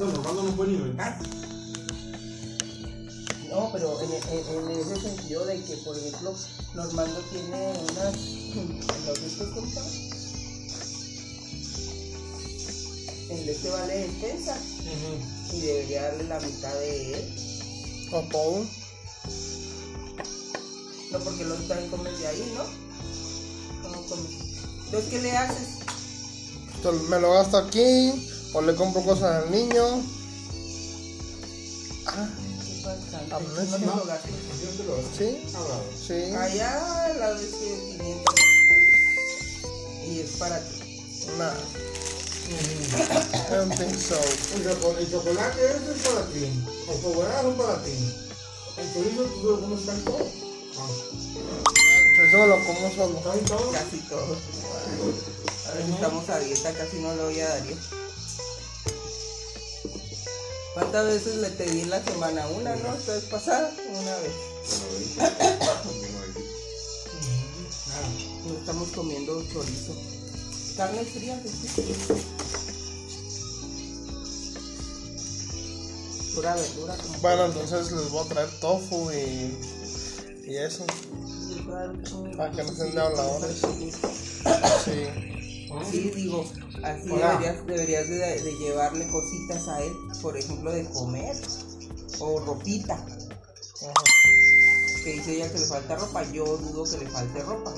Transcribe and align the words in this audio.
no 0.00 0.56
puede. 0.56 0.72
No, 3.50 3.70
pero 3.72 3.98
en, 4.02 4.12
en- 4.12 4.70
en 4.70 4.80
ese 4.80 5.00
sentido 5.00 5.44
de 5.46 5.62
que, 5.62 5.76
por 5.78 5.96
ejemplo, 5.96 6.34
Normando 6.74 7.20
tiene 7.30 7.72
unas. 7.90 8.16
¿Los? 9.06 9.18
El 13.30 13.44
de 13.46 13.52
este 13.52 13.70
vale 13.70 13.94
despensa 14.06 14.56
y 15.52 15.60
debería 15.60 16.02
darle 16.02 16.24
la 16.24 16.40
mitad 16.40 16.72
de 16.74 17.14
él. 17.14 18.08
O 18.12 18.20
todo. 18.30 18.64
No, 21.12 21.18
porque 21.20 21.44
los 21.44 21.66
también 21.68 21.90
comes 21.90 22.18
de 22.18 22.26
ahí, 22.26 22.52
¿no? 22.56 22.64
¿Cómo 23.82 24.06
comes? 24.06 24.30
Entonces, 24.86 25.10
¿qué 25.10 25.18
le 25.22 25.36
haces? 25.36 25.68
Entonces, 26.76 27.08
me 27.08 27.20
lo 27.20 27.32
gasto 27.32 27.56
aquí. 27.56 28.12
O 28.56 28.62
le 28.62 28.74
compro 28.74 29.02
cosas 29.02 29.44
al 29.44 29.50
niño. 29.50 29.84
Ah, 32.06 32.26
¿Qué 32.64 32.82
pasa? 32.82 33.36
Amnesia. 33.36 33.78
Lo 33.78 34.02
te 34.02 34.84
lo 34.84 34.96
sí, 35.16 35.42
hablado. 35.54 35.84
sí. 36.06 36.20
Allá 36.34 37.14
la 37.18 37.30
vez 37.32 37.50
que 37.52 37.98
500 37.98 38.34
y 40.08 40.20
es 40.20 40.30
para 40.38 40.58
ti. 40.60 41.02
Nah, 41.36 41.52
I 42.48 43.54
don't 43.54 43.74
think 43.76 43.94
so. 43.98 44.16
El, 44.54 44.64
choco- 44.64 44.96
el 44.98 45.10
chocolate 45.10 45.66
es 45.66 46.06
para 46.08 46.22
ti. 46.28 46.48
Los 46.86 46.96
fogueras 47.00 47.42
son 47.42 47.54
para 47.56 47.82
ti. 47.84 47.90
El 48.78 48.92
chorizo 48.94 49.22
tú 49.24 49.42
lo 49.50 49.60
comes 49.60 49.84
casi 49.84 50.00
todo. 50.00 50.26
Ah, 50.78 50.88
Eso 52.24 52.46
lo 52.46 52.56
como 52.64 52.94
solo. 52.94 53.20
casi 53.22 53.40
todo. 53.44 53.72
Casi 53.72 53.98
todo. 54.08 54.36
Ahora 55.66 55.80
estamos 55.94 56.28
a 56.30 56.38
dieta, 56.38 56.72
casi 56.72 56.96
no 57.00 57.14
le 57.16 57.22
voy 57.24 57.40
a 57.40 57.48
Darío. 57.48 57.76
¿Cuántas 60.76 61.06
veces 61.06 61.36
le 61.36 61.48
te 61.48 61.64
di 61.70 61.80
en 61.80 61.88
la 61.88 62.04
semana? 62.04 62.46
Una, 62.48 62.76
¿no? 62.76 62.94
Esta 62.94 63.14
vez 63.14 63.24
pasada, 63.24 63.72
una 63.98 64.16
vez. 64.16 64.32
Nada. 67.86 68.08
No 68.46 68.58
estamos 68.58 68.88
comiendo 68.90 69.42
chorizo. 69.50 69.94
Carne 70.76 71.02
fría, 71.06 71.42
¿sí? 71.46 71.82
Pura 76.34 76.54
verdura. 76.54 76.96
como 76.98 77.18
Bueno, 77.20 77.46
entonces 77.46 77.92
les 77.92 78.10
voy 78.10 78.26
a 78.26 78.28
traer 78.28 78.50
tofu 78.60 79.10
y, 79.12 79.56
y 80.44 80.56
eso. 80.58 80.84
Para 82.36 82.52
que 82.52 82.62
no 82.64 82.74
sean 82.74 82.94
de 82.94 83.00
habladores. 83.00 83.62
Sí. 84.84 85.35
Sí, 85.90 86.10
digo, 86.14 86.44
así 86.82 87.08
deberías, 87.08 87.66
deberías 87.66 88.08
de, 88.08 88.42
de 88.42 88.56
llevarle 88.58 89.06
cositas 89.08 89.66
a 89.68 89.82
él, 89.82 89.92
por 90.22 90.36
ejemplo, 90.36 90.70
de 90.72 90.84
comer 90.90 91.36
o 92.20 92.38
ropita. 92.40 92.94
Ajá. 92.94 93.92
Que 95.04 95.12
dice 95.12 95.36
ella 95.36 95.52
que 95.52 95.58
le 95.58 95.66
falta 95.66 95.96
ropa, 95.96 96.24
yo 96.32 96.44
dudo 96.56 96.84
que 96.84 97.04
le 97.04 97.10
falte 97.10 97.42
ropa, 97.42 97.72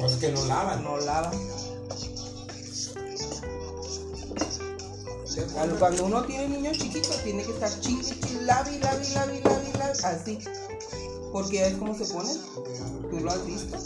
pasa 0.00 0.06
es 0.06 0.16
que 0.16 0.32
no 0.32 0.44
lavan. 0.46 0.82
no 0.84 0.96
lava. 0.98 1.30
Cuando- 5.78 6.04
uno 6.06 6.24
tiene 6.24 6.48
niños 6.48 6.78
chiquitos, 6.78 7.22
tiene 7.24 7.42
que 7.44 7.50
estar 7.52 7.80
chingue, 7.80 8.14
lavi, 8.42 8.78
lavi, 8.78 9.06
lavi, 9.14 9.40
lavi, 9.40 9.72
lavi, 9.78 9.98
así. 10.04 10.38
Porque 11.32 11.56
ya 11.56 11.64
ves 11.68 11.74
cómo 11.78 11.94
se 11.96 12.04
ponen. 12.12 12.36
Tú 13.10 13.20
lo 13.20 13.30
has 13.30 13.44
visto. 13.46 13.76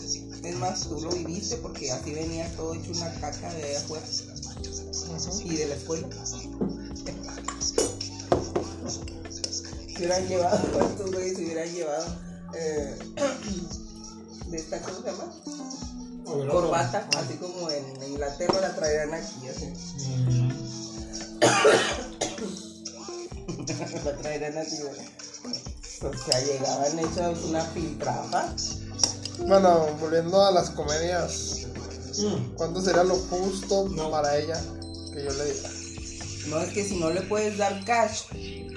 Es 0.42 0.56
más, 0.56 0.88
tú 0.88 1.00
lo 1.00 1.10
viviste 1.10 1.56
porque 1.56 1.90
así 1.90 2.12
venía 2.12 2.50
todo 2.56 2.74
hecho 2.74 2.92
una 2.92 3.12
caca 3.20 3.52
de 3.54 3.76
afuera 3.76 4.04
y 5.44 5.56
de 5.56 5.66
la 5.66 5.74
escuela. 5.74 6.08
Se 9.88 10.04
hubieran 10.04 10.28
llevado, 10.28 10.88
estos 10.90 11.10
güeyes 11.12 11.36
se 11.36 11.44
hubieran 11.44 11.72
llevado 11.72 12.16
eh, 12.54 12.98
de 14.46 14.56
esta, 14.56 14.80
¿cómo 14.80 15.00
se 15.00 15.04
llama? 15.10 15.32
Overol. 16.24 16.50
Corbata, 16.50 17.08
así 17.16 17.34
como 17.34 17.70
en 17.70 17.84
Inglaterra 18.02 18.60
la 18.60 18.74
traerán 18.76 19.14
aquí, 19.14 19.48
así. 19.48 19.72
La 24.04 24.16
traerán 24.18 24.58
así, 24.58 24.82
güey. 24.82 25.18
O 26.00 26.16
sea, 26.16 26.40
llegaban 26.40 26.98
hechas 26.98 27.38
una 27.44 27.64
filtrafa. 27.64 28.54
Bueno, 29.46 29.86
volviendo 30.00 30.44
a 30.44 30.50
las 30.50 30.70
comedias. 30.70 31.66
Mm. 32.18 32.54
¿Cuánto 32.56 32.82
sería 32.82 33.04
lo 33.04 33.14
justo 33.14 33.88
No. 33.90 34.10
para 34.10 34.36
ella 34.36 34.60
que 35.12 35.24
yo 35.24 35.32
le 35.32 35.44
diga? 35.52 35.70
No 36.48 36.60
es 36.60 36.72
que 36.72 36.84
si 36.84 36.98
no 36.98 37.10
le 37.10 37.22
puedes 37.22 37.58
dar 37.58 37.84
cash, 37.84 38.22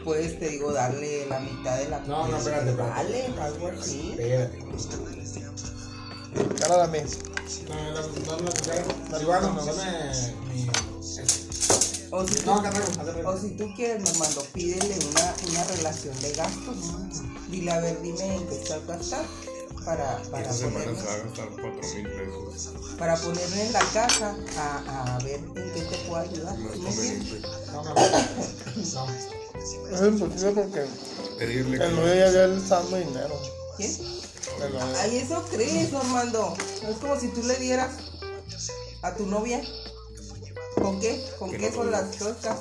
puedes, 0.03 0.37
te 0.39 0.49
digo, 0.49 0.71
darle 0.73 1.25
la 1.27 1.39
mitad 1.39 1.77
de 1.77 1.89
la 1.89 1.99
No, 2.01 2.27
no, 2.27 2.37
espérate, 2.37 2.69
espérate. 2.71 2.91
Vale, 2.91 3.25
algo 3.41 3.67
así. 3.79 4.11
Espérate. 4.11 4.59
Cara 6.59 6.87
de 6.87 7.01
mí. 7.01 7.09
No, 7.67 7.75
no, 7.75 8.01
no, 8.01 8.37
no, 8.37 9.09
no. 9.09 9.19
Silvano, 9.19 9.65
dame 9.65 9.83
mi. 10.53 10.67
O 12.13 12.27
si, 12.27 12.45
No, 12.45 12.61
tú, 12.61 13.27
o 13.27 13.37
si 13.37 13.51
tú 13.51 13.73
quieres, 13.73 14.03
Normando, 14.03 14.43
pídele 14.53 14.95
una, 15.11 15.33
una 15.49 15.63
relación 15.63 16.19
de 16.19 16.33
gastos. 16.33 16.75
Dile, 17.49 17.71
a 17.71 17.79
ver, 17.79 18.01
dime 18.01 18.35
en 18.35 18.47
qué 18.47 18.55
estás 18.61 18.85
gastando 18.85 19.29
para, 19.85 20.21
para, 20.29 20.43
Esta 20.43 20.53
semana 20.53 20.85
ponerle, 20.85 21.01
se 21.01 21.07
va 21.07 21.13
a 21.13 21.17
gastar 21.17 21.49
4 21.49 21.71
mil 21.95 22.07
pesos. 22.07 22.95
para 22.97 23.15
ponerle 23.15 23.65
en 23.65 23.73
la 23.73 23.79
casa 23.93 24.35
a, 24.57 25.15
a 25.15 25.19
ver 25.19 25.39
en 25.39 25.53
qué 25.53 25.81
te 25.89 25.97
puedo 26.07 26.17
ayudar. 26.17 26.57
No, 26.57 27.83
no, 27.83 27.93
no. 27.93 28.01
Es 29.91 30.01
imposible 30.01 30.51
porque 30.51 30.85
Pedirle 31.37 31.83
el 31.83 31.95
novio 31.95 32.13
ya 32.13 32.31
ya 32.31 32.47
le 32.47 32.57
está 32.57 32.81
dando 32.81 32.97
dinero. 32.97 33.41
¿Quién? 33.77 33.91
Novio. 34.59 34.79
Ay, 34.99 35.17
eso 35.17 35.43
crees, 35.49 35.91
Normando. 35.91 36.55
Es 36.87 36.97
como 36.97 37.19
si 37.19 37.29
tú 37.29 37.41
le 37.43 37.55
dieras 37.55 37.91
a 39.01 39.15
tu 39.15 39.25
novia. 39.25 39.61
¿Con 40.75 40.99
qué? 40.99 41.23
¿Con 41.39 41.49
Que 41.51 41.57
qué 41.57 41.71
son 41.71 41.91
las 41.91 42.15
cosas? 42.15 42.59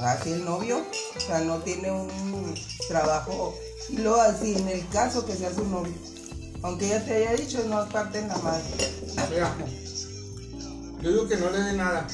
Así 0.00 0.32
el 0.32 0.44
novio, 0.44 0.84
o 1.16 1.20
sea, 1.20 1.40
no 1.40 1.58
tiene 1.58 1.92
un 1.92 2.54
trabajo. 2.88 3.54
Y 3.88 3.98
luego 3.98 4.20
así, 4.20 4.54
en 4.56 4.68
el 4.68 4.88
caso 4.88 5.24
que 5.24 5.36
sea 5.36 5.54
su 5.54 5.64
novio. 5.64 5.92
Aunque 6.62 6.86
ella 6.86 7.04
te 7.04 7.14
haya 7.14 7.32
dicho, 7.34 7.62
no 7.68 7.78
aparte 7.78 8.18
en 8.20 8.28
la 8.28 8.36
madre. 8.38 8.62
Mira, 9.30 9.54
yo 11.00 11.10
digo 11.10 11.28
que 11.28 11.36
no 11.36 11.50
le 11.50 11.58
dé 11.60 11.72
nada, 11.72 12.06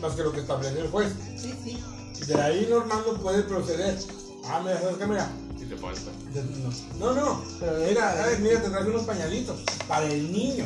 más 0.00 0.12
que 0.14 0.22
lo 0.22 0.32
que 0.32 0.40
establece 0.40 0.80
el 0.80 0.88
juez. 0.90 1.12
Sí, 1.40 1.54
sí. 1.62 1.82
De 2.26 2.40
ahí 2.40 2.66
Normando 2.70 3.20
puede 3.22 3.42
proceder. 3.44 3.96
Ah, 4.44 4.60
mira, 4.64 4.80
¿sabes 4.80 4.96
qué? 4.96 5.06
Mira. 5.06 5.30
Si 5.58 5.66
te 5.66 5.76
falta. 5.76 6.10
No, 6.98 7.14
no, 7.14 7.44
Pero 7.60 7.72
mira, 7.78 7.86
deja- 7.86 8.16
¿sabes? 8.16 8.40
mira, 8.40 8.60
te 8.62 8.68
traje 8.70 8.88
unos 8.90 9.02
pañalitos 9.04 9.60
para 9.86 10.06
el 10.06 10.32
niño. 10.32 10.64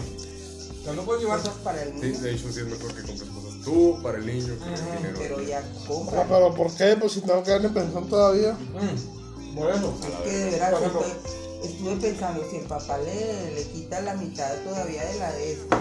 O 0.81 0.85
sea, 0.85 0.93
no 0.95 1.03
puedes 1.03 1.23
llevar. 1.23 1.41
Cosas 1.41 1.55
para 1.63 1.83
el 1.83 1.93
Sí, 2.01 2.07
niño. 2.07 2.21
de 2.21 2.33
hecho 2.35 2.53
sí 2.53 2.61
es 2.61 2.67
mejor 2.67 2.95
que 2.95 3.03
compres 3.03 3.29
cosas 3.31 3.61
tú 3.63 3.99
para 4.03 4.19
el 4.19 4.27
niño 4.27 4.55
que 4.59 4.65
Ajá, 4.65 4.75
el 4.75 4.97
dinero. 4.99 5.19
Pero 5.19 5.43
ya 5.43 5.59
Ah, 5.59 5.85
compra. 5.87 6.25
pero 6.27 6.55
¿por 6.55 6.75
qué? 6.75 6.97
Pues 6.99 7.13
si 7.13 7.21
tengo 7.21 7.43
que 7.43 7.51
darle 7.51 7.69
pensión 7.69 8.09
todavía. 8.09 8.53
Mm, 8.53 9.55
por 9.57 9.71
eso. 9.71 9.95
Es 10.03 10.15
que 10.25 10.31
de 10.31 10.57
estoy- 10.57 11.13
estuve 11.63 11.97
pensando, 11.97 12.49
si 12.51 12.57
el 12.57 12.65
papá 12.65 12.99
le, 12.99 13.55
le 13.55 13.65
quita 13.69 14.01
la 14.01 14.15
mitad 14.15 14.55
todavía 14.65 15.05
de 15.05 15.19
la 15.19 15.33
de 15.33 15.53
esto 15.53 15.77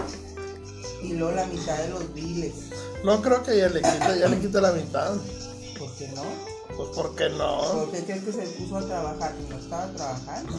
y 1.02 1.12
luego 1.12 1.34
la 1.34 1.46
mitad 1.46 1.76
de 1.78 1.88
los 1.88 2.12
biles, 2.14 2.54
No 3.04 3.20
creo 3.22 3.42
que 3.42 3.52
ella 3.54 3.68
le 3.68 3.82
quite, 3.82 4.18
ya 4.18 4.28
le 4.28 4.40
quite 4.40 4.60
la 4.60 4.72
mitad. 4.72 5.12
¿por 5.78 5.90
qué 5.96 6.08
no? 6.08 6.22
Pues 6.76 6.88
¿por 6.90 7.14
qué 7.14 7.28
no? 7.30 7.60
¿Por 7.72 7.90
qué 7.92 8.02
crees 8.02 8.24
que 8.24 8.32
se 8.32 8.46
puso 8.58 8.78
a 8.78 8.86
trabajar 8.86 9.34
y 9.40 9.50
no 9.50 9.58
estaba 9.58 9.86
trabajando? 9.92 10.58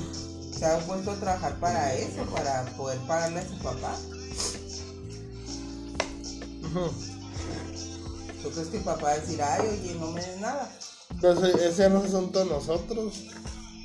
Se 0.58 0.66
ha 0.66 0.78
puesto 0.80 1.12
a 1.12 1.16
trabajar 1.16 1.60
para 1.60 1.94
eso, 1.96 2.24
para 2.34 2.66
poder 2.78 2.98
pagarle 3.00 3.40
a 3.40 3.48
su 3.48 3.58
papá. 3.60 3.96
¿Tú 8.44 8.50
crees 8.52 8.68
que 8.70 8.78
el 8.78 8.84
papá 8.84 9.04
va 9.04 9.12
a 9.12 9.20
decir, 9.20 9.42
ay, 9.42 9.68
oye, 9.68 9.96
no 10.00 10.12
me 10.12 10.22
des 10.22 10.40
nada? 10.40 10.72
Entonces 11.12 11.56
ese 11.62 11.90
no 11.90 12.00
es 12.00 12.14
asunto 12.14 12.40
de 12.40 12.46
nosotros. 12.46 13.14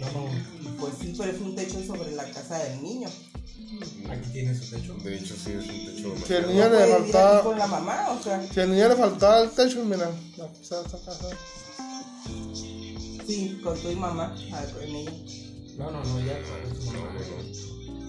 No, 0.00 0.76
Pues 0.78 0.94
sí, 1.00 1.14
pero 1.16 1.32
es 1.32 1.40
un 1.40 1.54
techo 1.54 1.84
sobre 1.84 2.12
la 2.12 2.24
casa 2.30 2.58
del 2.58 2.82
niño. 2.82 3.08
aquí 4.10 4.30
tiene 4.32 4.54
su 4.54 4.70
techo. 4.74 4.94
De 4.94 5.16
hecho 5.16 5.34
sí 5.36 5.52
es 5.52 5.68
un 5.68 5.86
techo 5.86 6.26
Si 6.26 6.32
el 6.34 6.46
niño 6.48 6.68
No 6.68 6.78
le 6.78 6.86
faltaba, 6.86 7.42
con 7.42 7.58
la 7.58 7.66
mamá, 7.66 8.10
o 8.10 8.22
sea, 8.22 8.46
si 8.52 8.60
al 8.60 8.70
niño 8.70 8.88
le 8.88 8.96
faltaba 8.96 9.42
el 9.42 9.50
techo, 9.50 9.84
mira, 9.84 10.08
aquí 10.08 10.62
está 10.62 10.80
esta 10.80 10.98
casa. 11.04 11.28
sí, 13.26 13.60
con 13.62 13.78
tu 13.80 13.92
mamá, 13.92 14.34
con 14.74 14.82
ella. 14.84 15.12
No, 15.78 15.90
no, 15.90 16.04
no, 16.04 16.20
ya. 16.20 16.38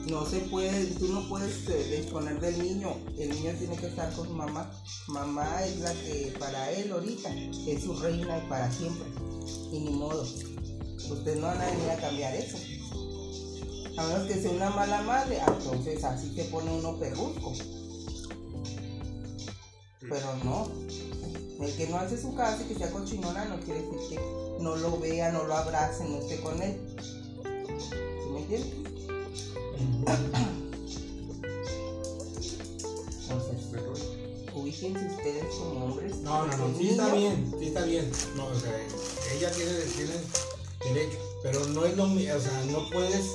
No 0.07 0.25
se 0.25 0.39
puede, 0.39 0.85
tú 0.95 1.07
no 1.07 1.27
puedes 1.29 1.67
eh, 1.69 1.97
disponer 2.01 2.37
del 2.41 2.61
niño, 2.61 2.97
el 3.17 3.29
niño 3.29 3.53
tiene 3.57 3.77
que 3.77 3.87
estar 3.87 4.11
con 4.13 4.27
su 4.27 4.33
mamá. 4.33 4.69
Mamá 5.07 5.63
es 5.63 5.79
la 5.79 5.93
que 5.93 6.33
para 6.37 6.71
él 6.71 6.91
ahorita 6.91 7.33
es 7.33 7.83
su 7.83 7.93
reina 7.95 8.37
y 8.37 8.49
para 8.49 8.69
siempre. 8.69 9.05
Y 9.71 9.79
ni 9.79 9.91
modo. 9.91 10.27
Ustedes 10.97 11.37
no 11.37 11.47
van 11.47 11.61
a 11.61 11.65
venir 11.65 11.89
a 11.89 11.97
cambiar 11.97 12.35
eso. 12.35 12.57
A 13.97 14.03
menos 14.07 14.27
que 14.27 14.41
sea 14.41 14.51
una 14.51 14.69
mala 14.71 15.01
madre, 15.03 15.39
ah, 15.41 15.55
entonces 15.59 16.03
así 16.03 16.33
se 16.33 16.45
pone 16.45 16.71
uno 16.71 16.97
perrusco. 16.97 17.53
Pero 20.01 20.35
no. 20.43 20.67
El 21.63 21.75
que 21.75 21.87
no 21.87 21.97
hace 21.97 22.19
su 22.19 22.35
casa 22.35 22.63
y 22.63 22.67
que 22.67 22.75
sea 22.75 22.91
cochinona 22.91 23.45
no 23.45 23.59
quiere 23.59 23.83
decir 23.83 23.99
que 24.09 24.19
no 24.59 24.75
lo 24.75 24.99
vea, 24.99 25.31
no 25.31 25.43
lo 25.43 25.55
abrace, 25.55 26.03
no 26.05 26.17
esté 26.17 26.39
con 26.41 26.61
él. 26.61 26.79
¿Sí 27.83 28.29
me 28.31 28.39
entiendes? 28.39 28.73
Entonces, 33.21 33.63
ubíquense 34.53 35.05
ustedes 35.05 35.55
como 35.55 35.85
hombres. 35.85 36.17
No, 36.17 36.47
no, 36.47 36.57
no, 36.57 36.77
sí 36.77 36.89
está 36.89 37.13
bien, 37.13 37.53
sí 37.59 37.65
está 37.67 37.85
bien. 37.85 38.11
No, 38.35 38.47
o 38.47 38.55
sea, 38.55 38.71
ella 39.35 39.51
tiene, 39.51 39.71
tiene 39.95 40.13
derecho, 40.85 41.17
pero 41.41 41.65
no 41.67 41.85
es 41.85 41.95
lo 41.97 42.07
mismo, 42.07 42.35
o 42.35 42.39
sea, 42.39 42.63
no 42.71 42.89
puedes. 42.89 43.25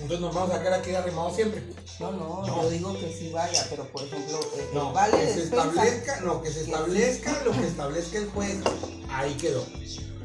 Entonces 0.00 0.20
nos 0.20 0.34
vamos 0.34 0.54
a 0.54 0.60
quedar 0.62 0.80
aquí 0.80 0.94
arrimados 0.94 1.36
siempre. 1.36 1.62
No, 2.00 2.12
no, 2.12 2.46
No. 2.46 2.62
yo 2.62 2.70
digo 2.70 2.92
que 2.94 3.12
sí 3.12 3.30
vaya, 3.32 3.66
pero 3.68 3.84
por 3.88 4.02
ejemplo, 4.02 4.40
eh, 4.56 4.70
No, 4.72 4.92
vale 4.92 5.18
que 5.18 5.34
se 5.34 5.42
establezca, 5.44 6.20
no, 6.22 6.40
que 6.42 6.50
se 6.50 6.62
establezca 6.62 7.42
lo 7.44 7.52
que 7.52 7.66
establezca 7.66 8.18
el 8.18 8.30
juez. 8.30 8.58
Ahí 9.10 9.34
quedó. 9.34 9.64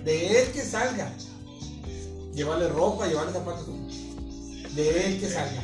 De 0.03 0.41
él 0.41 0.51
que 0.53 0.61
salga. 0.63 1.11
Llevarle 2.33 2.69
ropa, 2.69 3.07
llevarle 3.07 3.33
zapatos. 3.33 3.65
De 4.75 5.05
él 5.07 5.19
que 5.19 5.29
salga. 5.29 5.61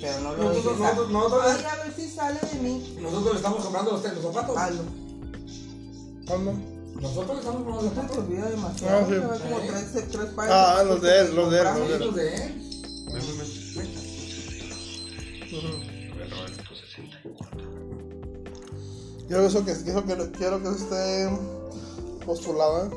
Pero 0.00 0.20
no 0.20 0.34
lo 0.36 0.42
Nosotros- 0.44 0.78
nosotros- 0.78 1.08
a- 1.08 1.12
nosotros- 1.12 1.44
Ay, 1.58 1.64
a 1.64 1.76
ver 1.84 1.94
si 1.96 2.08
sale 2.10 2.38
de 2.52 2.58
mí. 2.60 2.96
Nosotros 3.00 3.32
le 3.32 3.36
estamos 3.38 3.62
comprando 3.64 3.90
los, 3.92 4.02
los 4.04 4.22
zapatos. 4.22 4.56
Hazlo. 4.56 4.82
¿Cuándo? 6.26 6.73
Nosotros 7.00 7.38
estamos 7.38 7.62
comprando 7.64 7.82
los 7.82 7.94
No 7.96 8.10
te 8.10 8.18
olvida 8.18 8.48
demasiado. 8.50 8.98
Ah, 8.98 9.06
sí. 9.08 9.14
como 9.42 9.58
¿Eh? 9.58 9.66
tres, 9.68 10.08
tres 10.10 10.28
Ah, 10.38 10.76
de 10.78 10.84
los 10.86 11.02
de 11.02 11.20
él, 11.20 11.26
que 11.28 11.34
los 11.34 11.50
de 11.50 11.58
él, 11.58 11.64
los 11.64 12.14
de 12.14 12.34
él. 12.36 12.50
De. 13.74 13.94
Yo 19.28 19.40
eso 19.46 19.64
que, 19.64 19.70
eso 19.72 20.04
que 20.04 20.30
quiero 20.32 20.62
que 20.62 20.68
esté 20.68 21.30
postulado, 22.26 22.86
¿eh? 22.86 22.90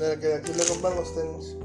De 0.00 0.18
que 0.18 0.34
aquí 0.34 0.52
le 0.54 0.64
compran 0.66 0.96
los 0.96 1.14
tenis. 1.14 1.56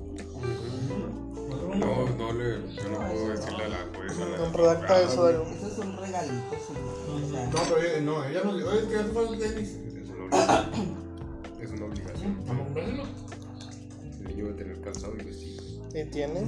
No, 1.77 2.09
no 2.17 2.33
le, 2.33 2.73
yo 2.75 2.89
no 2.89 2.97
puedo 3.07 3.29
decirle 3.29 3.63
a 3.63 3.69
la 3.69 3.77
jueza. 3.95 4.25
No, 4.37 4.51
redacta 4.53 5.01
eso, 5.01 5.23
Darío. 5.23 5.43
Esos 5.43 5.73
son 5.75 5.97
regalitos, 5.97 6.57
sí. 6.67 6.73
O 6.75 7.29
sea, 7.31 7.45
No, 7.47 7.59
pero 7.69 7.81
ella- 7.81 8.01
no, 8.01 8.25
ella 8.25 8.41
no 8.43 8.51
le 8.53 8.63
oye, 8.63 8.87
¿qué 8.89 8.97
hace 8.97 9.09
falta 9.11 9.33
el 9.33 9.39
tenis? 9.39 9.77
Es 11.62 11.71
una 11.71 11.86
obligación. 11.86 12.38
Vamos 12.45 12.68
a 12.71 14.56
tener 14.56 14.81
calzado 14.81 15.13
y 15.19 15.24
vestido. 15.24 15.63
Y 15.94 16.06
tiene. 16.12 16.42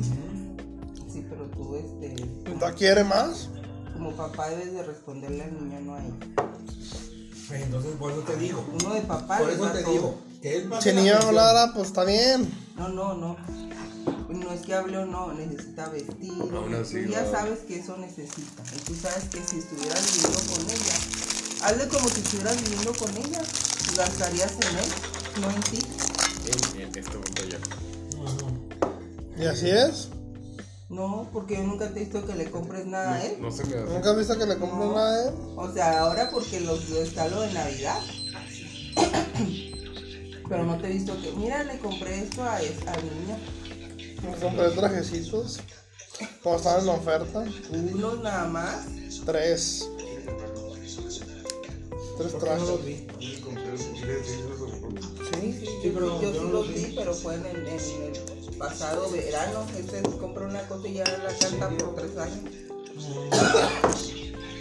sí, 1.11 1.25
pero 1.29 1.45
tú, 1.49 1.75
este, 1.75 2.15
¿No 2.53 2.75
quiere 2.75 3.03
más? 3.03 3.49
como 3.99 4.11
papá 4.15 4.49
debes 4.49 4.71
de 4.73 4.83
responderle 4.83 5.43
al 5.43 5.53
niño, 5.59 5.81
no 5.81 5.95
a 5.95 5.99
ella. 6.05 6.15
Pues 7.47 7.61
entonces, 7.63 7.91
por 7.99 8.11
eso 8.11 8.21
te 8.21 8.37
digo. 8.37 8.65
Uno 8.79 8.93
de 8.93 9.01
papá 9.01 9.39
Por 9.39 9.49
eso 9.49 9.67
te 9.71 9.83
digo. 9.83 10.17
Que 10.41 10.69
Si 10.79 10.89
el 10.89 10.95
niño 10.95 11.15
hablara, 11.17 11.73
pues 11.73 11.87
está 11.87 12.05
bien. 12.05 12.49
No, 12.77 12.87
no, 12.87 13.15
no. 13.15 13.35
No 14.29 14.53
es 14.53 14.61
que 14.61 14.73
hable 14.73 14.97
o 14.99 15.05
no, 15.05 15.33
necesita 15.33 15.89
vestir. 15.89 16.31
Aún 16.31 16.73
así, 16.75 17.03
tú 17.03 17.11
ya 17.11 17.23
no. 17.23 17.31
sabes 17.31 17.59
que 17.59 17.79
eso 17.79 17.97
necesita. 17.97 18.63
Y 18.75 18.79
tú 18.85 18.95
sabes 18.95 19.25
que 19.25 19.41
si 19.45 19.59
estuvieras 19.59 20.15
viviendo 20.15 20.53
con 20.53 20.61
ella, 20.69 21.65
hazle 21.65 21.87
como 21.89 22.07
si 22.07 22.21
estuvieras 22.21 22.63
viviendo 22.63 22.93
con 22.93 23.17
ella. 23.17 23.41
Gastarías 23.95 24.51
en 24.53 24.77
él, 24.77 24.89
no 25.41 25.49
en 25.51 25.61
ti. 25.63 25.79
En, 26.45 26.81
en 26.81 26.97
este 26.97 27.11
momento 27.17 27.43
ya. 27.45 27.59
¿Y 29.43 29.45
así 29.47 29.69
es? 29.69 30.09
No, 30.89 31.29
porque 31.31 31.55
yo 31.55 31.63
nunca 31.63 31.91
te 31.93 31.99
he 32.01 32.03
visto 32.05 32.25
que 32.25 32.33
le 32.35 32.49
compres 32.49 32.85
nada 32.85 33.13
a 33.15 33.25
él. 33.25 33.37
No 33.39 33.51
se 33.51 33.63
me 33.65 33.75
hace. 33.75 33.93
¿Nunca 33.93 34.11
has 34.11 34.17
visto 34.17 34.37
que 34.37 34.45
le 34.45 34.57
compren 34.57 34.79
No. 34.89 34.95
nada 34.95 35.11
a 35.15 35.29
él? 35.29 35.35
O 35.55 35.71
sea, 35.73 35.99
ahora 36.01 36.29
porque 36.31 36.59
lo, 36.61 36.75
lo 36.75 37.01
está 37.01 37.27
lo 37.27 37.41
de 37.41 37.53
Navidad. 37.53 37.99
Pero 40.49 40.63
no 40.63 40.77
te 40.79 40.87
he 40.87 40.93
visto 40.93 41.15
que, 41.21 41.31
mira, 41.33 41.63
le 41.63 41.77
compré 41.79 42.23
esto 42.23 42.43
a, 42.43 42.59
es- 42.61 42.85
al 42.87 43.03
niño. 43.03 43.37
Me 44.23 44.35
compré 44.37 44.69
trajecitos. 44.71 45.59
Como 46.43 46.55
estaban 46.57 46.83
en 46.83 46.89
oferta. 46.89 47.43
Uno 47.71 48.15
nada 48.15 48.45
más. 48.45 48.87
Tres. 49.25 49.87
Tres 52.17 52.17
¿Por 52.17 52.27
qué 52.27 52.33
no 52.33 52.39
trajes. 52.39 52.67
los 52.67 52.85
vi? 52.85 53.07
Sí, 54.09 55.65
sí, 55.81 55.91
pero 55.93 56.21
yo 56.21 56.21
yo 56.21 56.33
sí 56.33 56.39
no 56.39 56.43
lo 56.45 56.63
lo 56.63 56.63
vi, 56.63 56.93
pero 56.95 57.13
fue 57.13 57.35
en 57.35 57.45
el, 57.45 57.67
en 57.67 58.15
el 58.15 58.55
pasado 58.57 59.11
verano. 59.11 59.65
Este 59.77 60.01
compró 60.17 60.45
una 60.45 60.67
cosa 60.67 60.87
y 60.87 60.95
ya 60.95 61.03
la 61.05 61.37
canta 61.37 61.69
por 61.77 61.95
tres 61.95 62.17
años. 62.17 62.39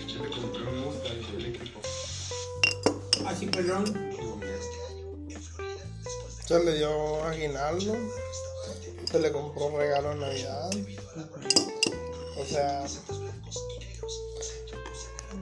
Yo 0.07 0.25
le 0.25 0.31
compré 0.31 0.63
un 0.63 0.81
Mustang 0.85 1.35
eléctrico. 1.37 1.81
Ah, 3.25 3.35
sí, 3.39 3.47
perdón. 3.47 3.85
Se 6.47 6.65
le 6.65 6.77
dio 6.77 7.25
aguinaldo. 7.25 7.97
Se 9.11 9.19
le 9.19 9.33
compró 9.33 9.77
regalo 9.77 10.13
en 10.13 10.21
Navidad. 10.21 10.71
O 12.39 12.45
sea. 12.45 12.87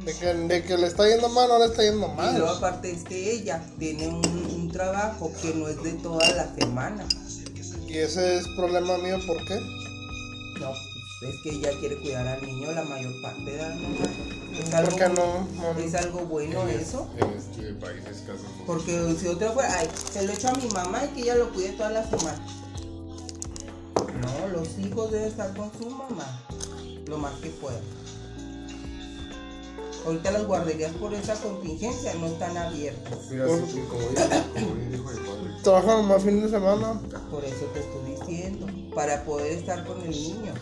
De 0.07 0.15
que, 0.15 0.27
de 0.35 0.63
que 0.63 0.79
le 0.79 0.87
está 0.87 1.07
yendo 1.09 1.29
mal, 1.29 1.49
no 1.49 1.59
le 1.59 1.67
está 1.67 1.83
yendo 1.83 2.07
Y 2.07 2.17
luego 2.37 2.47
mal. 2.47 2.57
aparte 2.57 2.93
es 2.93 3.03
que 3.03 3.33
ella 3.33 3.61
tiene 3.79 4.07
un, 4.09 4.25
un 4.25 4.71
trabajo 4.71 5.33
que 5.43 5.53
no 5.53 5.67
es 5.69 5.83
de 5.83 5.93
toda 5.95 6.27
la 6.31 6.55
semana. 6.55 7.05
Y 7.89 7.99
ese 7.99 8.39
es 8.39 8.47
problema 8.57 8.97
mío, 8.99 9.17
¿por 9.27 9.37
qué? 9.47 9.59
No, 10.61 10.71
es 10.71 11.35
que 11.43 11.51
ella 11.51 11.71
quiere 11.81 11.97
cuidar 12.01 12.27
al 12.29 12.41
niño 12.47 12.71
la 12.73 12.85
mayor 12.85 13.21
parte 13.21 13.51
de 13.51 13.57
la 13.59 13.69
semana. 13.75 14.13
Es 14.57 14.65
¿Por 14.67 14.75
algo, 14.77 14.97
qué 14.97 15.09
no? 15.09 15.79
es 15.81 15.95
algo 15.95 16.21
bueno 16.21 16.63
En 16.69 16.81
eso. 16.81 17.09
es- 17.17 17.23
En 17.23 17.33
este 17.33 17.73
país 17.85 18.03
es 18.11 18.19
caso. 18.21 18.45
Porque 18.67 19.17
si 19.21 19.27
otra 19.27 19.51
fuera, 19.53 19.77
ay, 19.79 19.89
se 20.13 20.25
lo 20.25 20.33
echo 20.33 20.49
a 20.49 20.53
mi 20.53 20.69
mamá 20.69 21.05
y 21.05 21.09
que 21.17 21.23
ella 21.23 21.35
lo 21.35 21.53
cuide 21.53 21.71
toda 21.73 21.91
la 21.91 22.09
semana. 22.09 22.47
No, 24.21 24.49
los 24.49 24.69
hijos 24.79 25.11
deben 25.11 25.29
estar 25.29 25.55
con 25.57 25.71
su 25.79 25.91
mamá 25.91 26.43
lo 27.07 27.19
más 27.19 27.35
que 27.41 27.51
puedan. 27.51 27.81
Ahorita 30.05 30.31
las 30.31 30.47
guarderías 30.47 30.93
por 30.93 31.13
esa 31.15 31.35
contingencia 31.35 32.15
no 32.15 32.27
están 32.27 32.57
abiertas. 32.57 33.19
Mira, 33.31 33.47
sí, 33.49 33.83
como 33.89 34.09
bien, 34.09 34.45
como 34.55 34.75
bien 34.75 34.93
dijo 34.93 35.11
mi 35.11 35.17
padre. 35.17 35.63
Trabajan 35.63 36.09
más 36.09 36.23
fin 36.23 36.43
de 36.43 36.49
semana. 36.49 37.01
Por 37.31 37.45
eso 37.45 37.65
te 37.75 37.81
estoy 37.81 38.13
diciendo, 38.13 38.67
para 38.95 39.25
poder 39.25 39.53
estar 39.53 39.85
con 39.85 40.01
el 40.03 40.11
niño. 40.11 40.55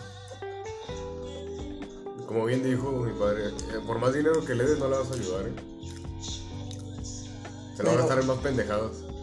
Como 2.25 2.45
bien 2.45 2.63
dijo 2.63 2.91
mi 2.91 3.13
padre, 3.13 3.49
eh, 3.49 3.79
por 3.85 3.99
más 3.99 4.13
dinero 4.13 4.43
que 4.43 4.55
le 4.55 4.65
des 4.65 4.79
no 4.79 4.87
la 4.87 4.97
vas 4.97 5.11
a 5.11 5.13
ayudar, 5.13 5.47
¿eh? 5.47 5.53
Se 7.77 7.83
la 7.83 7.89
van 7.89 7.99
a 7.99 8.01
gastar 8.01 8.19
en 8.19 8.27
más 8.27 8.37
pendejadas. 8.39 9.14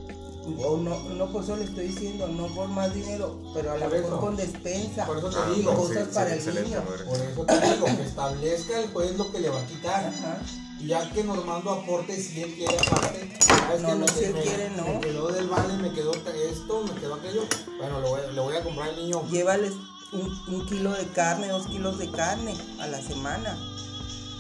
O 0.65 0.77
no, 0.77 0.99
no 1.11 1.31
por 1.31 1.45
eso 1.45 1.55
le 1.57 1.65
estoy 1.65 1.87
diciendo, 1.89 2.27
no 2.27 2.47
por 2.49 2.67
más 2.69 2.93
dinero, 2.93 3.39
pero 3.55 3.73
a 3.73 3.79
lo 3.79 3.89
mejor 3.89 4.05
eso. 4.07 4.21
con 4.21 4.37
despensa. 4.37 5.07
Por 5.07 5.19
eso 5.19 5.31
te 5.31 5.37
Ah, 5.39 5.53
digo. 5.55 5.73
no, 5.73 5.79
cosas 5.79 6.09
para 6.09 6.35
el 6.35 6.45
niño. 6.65 6.83
madre. 6.85 7.05
Por 7.05 7.17
eso 7.17 7.45
te 7.47 7.61
digo, 7.75 7.85
que 7.87 8.03
establezca 8.03 8.81
el 8.81 8.89
juez 8.91 9.17
lo 9.17 9.31
que 9.31 9.39
le 9.41 9.49
va 9.51 9.61
a 9.61 9.67
quitar. 9.67 10.05
Ajá. 10.07 10.41
Y 10.81 10.87
ya 10.89 11.09
que 11.13 11.23
Normando 11.23 11.71
aporte 11.71 12.21
si 12.21 12.43
él 12.43 12.55
quiere 12.55 12.77
aparte. 12.77 13.31
¿sabes 13.41 13.83
No, 13.83 13.95
no, 13.95 14.09
si 14.09 14.25
él 14.25 14.35
me- 14.35 14.41
quiere, 14.43 14.71
no. 14.71 14.85
Me 14.85 15.01
quedó 15.01 15.29
del 15.29 15.47
vale, 15.47 15.75
me 15.75 15.93
quedó 15.93 16.13
esto, 16.13 16.83
me 16.93 17.01
quedó 17.01 17.15
aquello. 17.15 17.43
Bueno, 17.79 18.01
le 18.01 18.09
voy, 18.09 18.21
le 18.35 18.41
voy 18.41 18.57
a 18.57 18.65
comprar 18.65 18.89
al 18.89 18.97
niño. 18.97 19.23
Llévales 19.31 19.73
un, 20.13 20.29
un 20.55 20.67
kilo 20.67 20.91
de 20.93 21.07
carne, 21.09 21.47
dos 21.49 21.69
kilos 21.69 21.99
de 21.99 22.11
carne 22.11 22.57
a 22.81 22.89
la 22.89 23.01
semana. 23.01 23.57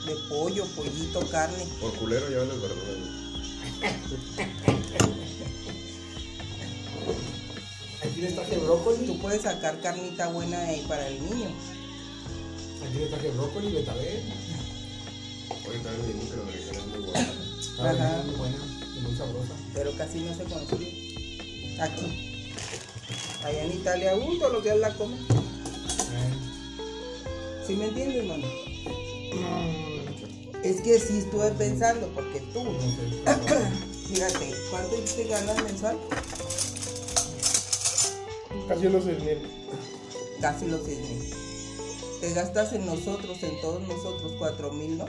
De 0.05 0.17
pollo, 0.29 0.65
pollito, 0.75 1.21
carne. 1.31 1.65
Por 1.81 1.93
culero 1.93 2.29
ya 2.29 2.39
les 2.39 2.61
verduras. 2.61 3.23
les 8.23 8.35
traje 8.35 8.57
brócoli. 8.59 9.07
Tú 9.07 9.19
puedes 9.19 9.43
sacar 9.43 9.81
carnita 9.81 10.29
buena 10.29 10.59
de 10.61 10.67
ahí 10.67 10.85
para 10.89 11.07
el 11.09 11.23
niño. 11.25 11.51
Aquí 12.87 12.99
les 12.99 13.11
traje 13.11 13.31
brócoli, 13.31 13.73
betabel. 13.73 14.23
Oye, 15.69 15.79
también 15.79 16.19
me 16.19 16.37
la 16.37 16.43
berenjena 16.45 16.79
es 16.79 16.87
muy 16.87 17.01
buena. 17.01 17.21
Ajá. 17.79 18.23
muy 18.25 18.35
buena 18.37 18.57
y 18.97 19.01
muy 19.01 19.17
sabrosa. 19.17 19.55
Pero 19.75 19.93
casi 19.97 20.21
no 20.21 20.35
se 20.35 20.45
consigue. 20.45 21.79
Aquí. 21.81 22.29
Allá 23.45 23.65
en 23.65 23.73
Italia, 23.73 24.17
uh, 24.17 24.39
todos 24.39 24.53
los 24.53 24.65
días 24.65 24.79
la 24.79 24.95
comen. 24.95 25.19
Eh, 25.19 26.33
¿Sí 27.67 27.75
me 27.75 27.87
entiendes, 27.87 28.25
mano? 28.25 28.47
Es 30.63 30.81
que 30.81 30.99
sí 31.01 31.19
estuve 31.19 31.51
pensando, 31.53 32.09
porque 32.15 32.41
tú, 32.53 32.63
no 32.63 32.81
sé. 32.81 34.09
fíjate, 34.09 34.55
¿cuánto 34.71 34.97
te 34.97 35.25
ganas 35.25 35.63
mensual? 35.65 35.97
Casi 38.69 38.89
los 38.89 39.05
seis 39.05 39.23
mil. 39.23 39.39
Casi 40.41 40.67
los 40.67 40.83
6 40.85 40.99
mil. 40.99 41.35
Te 42.21 42.33
gastas 42.33 42.73
en 42.73 42.85
nosotros, 42.87 43.41
en 43.43 43.61
todos 43.61 43.81
nosotros, 43.83 44.33
4 44.39 44.73
mil, 44.73 44.99
¿no? 44.99 45.05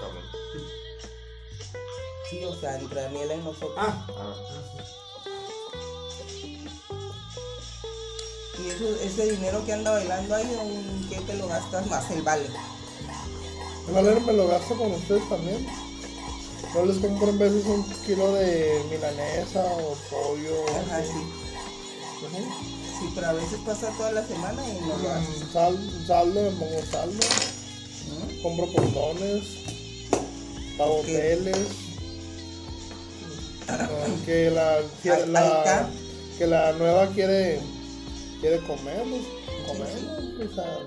Cabrón. 0.00 0.24
Sí, 2.30 2.44
o 2.44 2.54
sea, 2.54 2.78
entre 2.78 3.02
Daniela 3.02 3.34
y 3.34 3.38
nosotros. 3.38 3.72
Ah, 3.76 4.06
Ah, 4.18 4.34
Y 8.64 8.68
eso, 8.70 8.84
ese 9.02 9.30
dinero 9.32 9.62
que 9.66 9.72
anda 9.74 9.90
bailando 9.90 10.34
ahí, 10.34 10.46
¿en 10.46 11.08
¿qué 11.10 11.20
te 11.20 11.34
lo 11.36 11.46
gastas 11.48 11.86
más? 11.88 12.10
El 12.10 12.22
vale. 12.22 12.46
El 13.88 13.94
valero 13.94 14.20
me 14.22 14.32
lo 14.32 14.48
gasto 14.48 14.74
con 14.76 14.92
ustedes 14.92 15.28
también. 15.28 15.66
No 16.74 16.84
les 16.86 16.96
compro 16.98 17.28
en 17.28 17.38
veces 17.38 17.64
un 17.66 17.84
kilo 18.04 18.32
de 18.34 18.82
milanesa 18.90 19.64
o 19.64 19.96
pollo. 20.10 20.64
Ajá, 20.86 21.02
sí. 21.02 22.24
Ujú. 22.24 22.44
Sí, 22.98 23.12
pero 23.14 23.28
a 23.28 23.32
veces 23.32 23.58
pasa 23.64 23.90
toda 23.96 24.12
la 24.12 24.24
semana 24.26 24.62
y 24.68 24.80
no 24.80 24.96
lo. 24.96 25.20
Mm, 25.20 25.52
Sal, 25.52 26.04
saldo, 26.06 26.42
me 26.42 26.50
pongo 26.50 26.82
saldo. 26.90 27.24
¿no? 28.08 28.42
Compro 28.42 28.72
condones. 28.72 29.42
Pago 30.76 30.96
hoteles. 31.00 31.56
Ah, 33.68 33.88
que 34.26 34.50
la, 34.50 34.78
que 35.02 35.08
la, 35.08 35.14
está. 35.58 35.90
que 36.38 36.46
la 36.46 36.72
nueva 36.72 37.06
quiere 37.08 37.60
quiere 38.40 38.58
comer, 38.66 39.02
pues 39.08 39.22
comemos. 39.66 40.50
O 40.50 40.54
sea, 40.54 40.78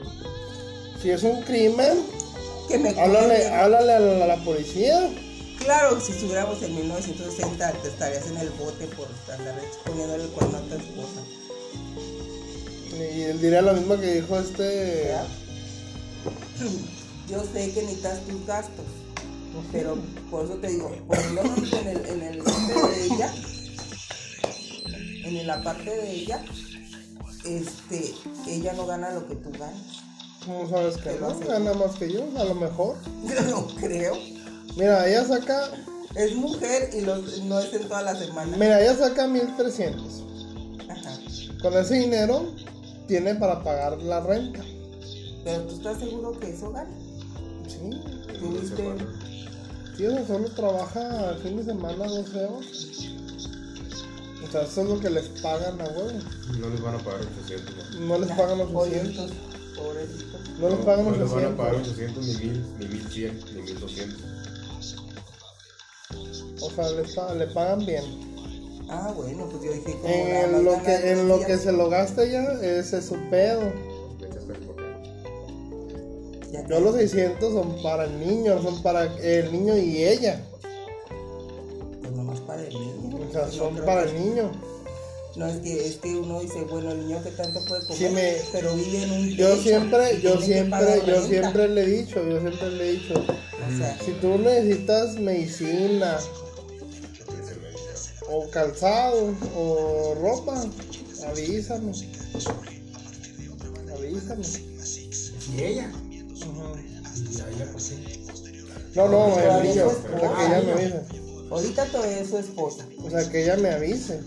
si 1.01 1.09
es 1.09 1.23
un 1.23 1.41
crimen, 1.41 2.03
Que 2.67 2.77
me 2.77 2.89
háblale, 2.89 3.47
háblale 3.47 3.93
a 3.93 3.99
la, 3.99 4.23
a 4.25 4.27
la 4.27 4.43
policía. 4.43 5.09
Claro, 5.67 5.99
si 5.99 6.13
estuviéramos 6.13 6.63
en 6.63 6.75
1960 6.75 7.71
te 7.73 7.89
estarías 7.89 8.25
en 8.27 8.37
el 8.37 8.49
bote 8.51 8.87
por 8.87 9.09
andar 9.33 9.53
poniéndole 9.85 10.23
el 10.23 10.29
cuerno 10.29 10.59
a 10.59 10.61
tu 10.61 10.75
esposa. 10.75 11.21
Y 12.95 13.21
él 13.23 13.41
diría 13.41 13.61
lo 13.61 13.73
mismo 13.73 13.99
que 13.99 14.13
dijo 14.13 14.39
este. 14.39 15.13
Yo 17.29 17.43
sé 17.43 17.73
que 17.73 17.81
necesitas 17.81 18.21
tus 18.21 18.45
gastos, 18.45 18.85
pero 19.73 19.97
por 20.31 20.45
eso 20.45 20.53
te 20.53 20.69
digo, 20.69 20.89
poniéndonos 21.05 21.73
en 21.73 21.87
el, 21.89 22.05
en 22.05 22.21
el 22.23 22.43
de 22.45 23.05
ella, 23.05 23.33
en 25.25 25.47
la 25.47 25.61
parte 25.63 25.89
de 25.89 26.11
ella, 26.11 26.45
este, 27.43 28.15
ella 28.47 28.71
no 28.71 28.85
gana 28.85 29.11
lo 29.11 29.27
que 29.27 29.35
tú 29.35 29.51
ganas. 29.51 30.01
¿Cómo 30.45 30.69
sabes 30.69 30.95
que 30.95 31.11
no? 31.19 31.37
Gana 31.39 31.73
más 31.73 31.95
que 31.95 32.09
yo, 32.09 32.23
a 32.37 32.45
lo 32.45 32.55
mejor. 32.55 32.95
Yo 33.25 33.41
no 33.49 33.67
creo. 33.75 34.36
Mira, 34.77 35.07
ella 35.07 35.25
saca. 35.25 35.69
Es 36.15 36.35
mujer 36.35 36.89
y 36.93 37.01
los- 37.01 37.41
no 37.43 37.59
es 37.59 37.73
en 37.73 37.87
toda 37.87 38.01
la 38.01 38.15
semana. 38.15 38.55
Mira, 38.57 38.81
ella 38.81 38.95
saca 38.95 39.27
1300. 39.27 40.23
Ajá. 40.89 41.17
Con 41.61 41.73
ese 41.77 41.95
dinero 41.95 42.53
tiene 43.07 43.35
para 43.35 43.63
pagar 43.63 44.01
la 44.01 44.21
renta. 44.21 44.61
Pero 45.43 45.61
tú 45.63 45.75
estás 45.75 45.99
seguro 45.99 46.39
que 46.39 46.49
eso 46.51 46.71
gana. 46.71 46.89
Sí. 47.67 47.77
En 47.81 48.39
¿Tú 48.39 48.45
una 48.47 48.59
viste? 48.61 48.75
semana. 48.77 49.05
Sí, 49.95 50.05
o 50.05 50.11
sea, 50.11 50.27
solo 50.27 50.49
trabaja 50.51 51.31
el 51.31 51.37
fin 51.39 51.57
de 51.57 51.63
semana 51.65 52.05
12 52.07 52.45
horas. 52.45 52.67
O 54.47 54.51
sea, 54.51 54.61
eso 54.61 54.81
es 54.83 54.89
lo 54.89 54.99
que 54.99 55.09
les 55.09 55.25
pagan 55.41 55.81
a 55.81 55.85
huevo. 55.85 56.11
No 56.59 56.69
les 56.69 56.81
van 56.81 56.95
a 56.95 56.97
pagar 56.99 57.21
800. 57.43 57.75
¿no? 57.95 57.99
No 58.07 58.19
les 58.19 58.29
pagan 58.29 58.57
los 58.59 58.69
800. 58.73 59.31
Pobrecitos, 59.31 59.31
pobrecitos. 59.75 60.59
No 60.59 60.69
les 60.69 60.77
pagan 60.85 61.05
no 61.05 61.11
los 61.11 61.19
les 61.19 61.31
van 61.31 61.45
a 61.53 61.57
pagar 61.57 61.75
800. 61.75 62.23
800, 62.23 62.25
ni 62.25 62.33
1000, 62.35 62.65
ni 62.79 62.87
1100, 62.87 63.39
ni 63.55 63.61
1200. 63.61 64.21
O 66.61 66.69
sea, 66.71 66.85
pa- 67.15 67.33
le 67.35 67.47
pagan 67.47 67.85
bien. 67.85 68.03
Ah, 68.89 69.11
bueno, 69.15 69.47
pues 69.49 69.63
yo 69.63 69.71
dije 69.73 69.95
nada 70.01 70.43
En 70.59 70.63
lo 70.65 70.81
que, 70.81 71.11
en 71.11 71.27
lo 71.27 71.39
que 71.41 71.57
se 71.57 71.71
lo 71.73 71.89
gasta 71.89 72.23
ella, 72.23 72.53
ese 72.61 72.99
es 72.99 73.05
su 73.05 73.15
pedo. 73.29 73.71
Ya 76.51 76.65
Yo 76.67 76.79
los 76.79 76.95
600 76.95 77.51
son 77.53 77.81
para 77.83 78.05
el 78.05 78.19
niño, 78.19 78.61
son 78.61 78.81
para 78.81 79.03
el 79.17 79.51
niño 79.51 79.77
y 79.77 80.03
ella. 80.05 80.41
Pues 82.01 82.11
nomás 82.13 82.39
para 82.41 82.63
el 82.65 82.73
niño. 82.73 83.19
O 83.27 83.31
sea, 83.31 83.45
No 83.47 83.51
son 83.51 83.75
para 83.85 84.03
que- 84.05 84.09
el 84.11 84.23
niño. 84.23 84.51
No, 85.35 85.45
es 85.45 85.57
que, 85.57 85.85
es 85.85 85.97
que 85.97 86.15
uno 86.15 86.39
dice, 86.39 86.61
bueno, 86.63 86.91
el 86.91 87.05
niño 87.05 87.21
que 87.21 87.29
tanto 87.31 87.59
puede 87.67 87.85
comer, 87.85 88.11
me- 88.11 88.35
pero 88.51 88.73
vive 88.75 89.03
en 89.03 89.11
un 89.11 89.27
Yo 89.35 89.55
siempre, 89.57 90.19
yo 90.21 90.41
siempre, 90.41 91.01
yo 91.05 91.21
siempre 91.27 91.67
le 91.67 91.83
he 91.83 91.85
dicho, 91.85 92.23
yo 92.27 92.39
siempre 92.39 92.71
le 92.71 92.89
he 92.89 92.91
dicho, 92.93 93.13
O 93.13 93.77
sea, 93.77 93.97
si 94.03 94.11
tú 94.13 94.37
necesitas 94.39 95.19
medicina. 95.19 96.17
O 98.29 98.49
calzado 98.49 99.33
o 99.55 100.15
ropa, 100.21 100.63
avísame. 101.29 101.91
Avísame. 103.97 104.43
Y 105.55 105.61
ella. 105.63 105.91
Y 106.33 107.41
a 107.41 107.49
ella, 107.49 107.69
pues 107.71 107.83
sí. 107.83 108.23
No, 108.95 109.07
no, 109.09 109.33
Pero 109.35 109.57
el 109.57 109.63
niño. 109.67 109.85
pues, 109.85 109.97
O 109.97 110.19
sea, 110.19 110.35
que 110.35 110.45
ella 110.45 110.61
me 110.65 110.71
avise. 110.73 111.01
ahorita 111.51 111.85
todavía 111.85 112.19
es 112.19 112.29
su 112.29 112.37
esposa. 112.37 112.85
O 113.03 113.09
sea, 113.09 113.29
que 113.29 113.43
ella 113.43 113.57
me 113.57 113.69
avise. 113.69 114.19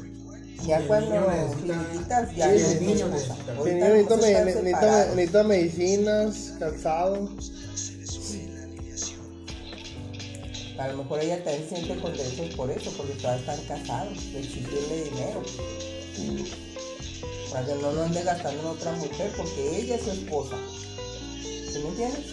Ya 0.67 0.87
cuando 0.87 1.11
niño 1.11 1.27
necesita- 1.27 1.57
finiquitas, 1.85 2.37
ya 2.37 2.51
Sí, 2.51 2.57
es 2.57 2.63
el 2.73 2.79
su 2.79 2.85
niño 2.85 3.07
esposa. 3.07 3.35
necesita. 3.35 3.53
Sí, 3.53 3.59
Ahorita 3.59 3.89
necesito, 3.89 4.17
me- 4.17 4.45
necesito- 4.45 5.15
necesito 5.15 5.45
medicinas, 5.45 6.53
calzado. 6.59 7.29
A 10.81 10.89
lo 10.89 10.97
mejor 10.99 11.21
ella 11.23 11.45
también 11.45 11.69
siente 11.69 12.01
con 12.01 12.17
derechos 12.17 12.55
por 12.55 12.71
eso, 12.71 12.91
porque 12.97 13.13
todavía 13.15 13.41
están 13.41 13.61
casados, 13.79 14.33
de 14.33 14.41
exigirle 14.41 15.05
dinero. 15.05 15.43
Para 17.53 17.67
que 17.67 17.75
no 17.75 17.93
lo 17.93 18.03
ande 18.03 18.23
gastando 18.23 18.61
en 18.63 18.67
otra 18.67 18.93
mujer, 18.93 19.33
porque 19.37 19.79
ella 19.79 19.97
es 19.97 20.03
su 20.05 20.11
esposa. 20.11 20.57
¿Sí 21.45 21.79
me 21.81 21.89
entiendes? 21.91 22.25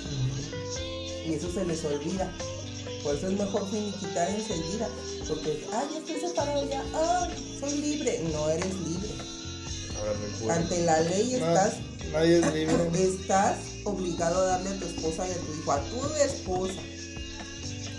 Y 1.27 1.34
eso 1.34 1.51
se 1.51 1.66
les 1.66 1.84
olvida. 1.84 2.32
Por 3.04 3.16
eso 3.16 3.27
es 3.27 3.34
mejor 3.34 3.70
finiquitar 3.70 4.30
enseguida. 4.30 4.88
Porque, 5.27 5.66
ah, 5.74 5.84
ya 5.92 6.00
estoy 6.00 6.30
separado 6.30 6.70
ya, 6.70 6.84
ah, 6.94 7.27
soy 7.60 7.74
libre. 7.80 8.22
No 8.32 8.50
eres 8.50 8.74
libre. 8.80 9.10
Ante 10.50 10.86
la 10.86 11.01
ley 11.01 11.34
estás 11.36 11.74
Na- 12.13 12.20
Nadie 12.20 12.39
es 12.39 12.54
libre. 12.54 12.75
estás 13.04 13.58
obligado 13.84 14.42
a 14.42 14.46
darle 14.46 14.70
a 14.70 14.80
tu 14.80 14.86
esposa 14.86 15.27
y 15.27 15.32
a 15.32 15.36
tu 15.36 15.54
hijo, 15.54 15.72
a 15.72 15.82
tu 15.82 16.06
esposa, 16.24 16.80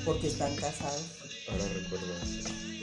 porque 0.04 0.28
están 0.28 0.54
casados. 0.56 1.02
Ahora 1.48 1.64
recuerda. 1.74 2.06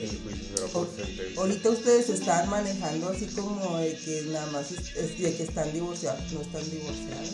El 0.02 0.10
juicio 0.10 0.56
será 0.56 0.68
por 0.68 0.88
sentencia. 0.88 1.40
Ahorita 1.40 1.70
ustedes 1.70 2.10
están 2.10 2.50
manejando 2.50 3.10
así 3.10 3.28
como 3.28 3.78
de 3.78 3.96
que 3.96 4.24
nada 4.24 4.46
más 4.52 4.72
es, 4.72 4.96
es 4.96 5.20
de 5.20 5.36
que 5.36 5.44
están 5.44 5.72
divorciados, 5.72 6.32
no 6.34 6.42
están 6.42 6.70
divorciados. 6.70 7.30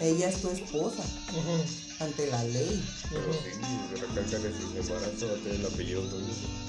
Ella 0.00 0.28
es 0.28 0.42
tu 0.42 0.50
esposa 0.50 1.02
ante 2.00 2.26
la 2.30 2.44
ley. 2.44 2.84
Pero 3.10 3.32
sí, 3.32 3.50
de 3.94 4.00
repente 4.00 4.36
en 4.36 4.44
el 4.44 4.76
embarazo 4.76 5.26
va 5.26 5.32
a 5.32 5.36
tener 5.36 5.60
el 5.60 5.66
apellido 5.66 6.02
tuyo. 6.02 6.26
¿sí 6.26 6.66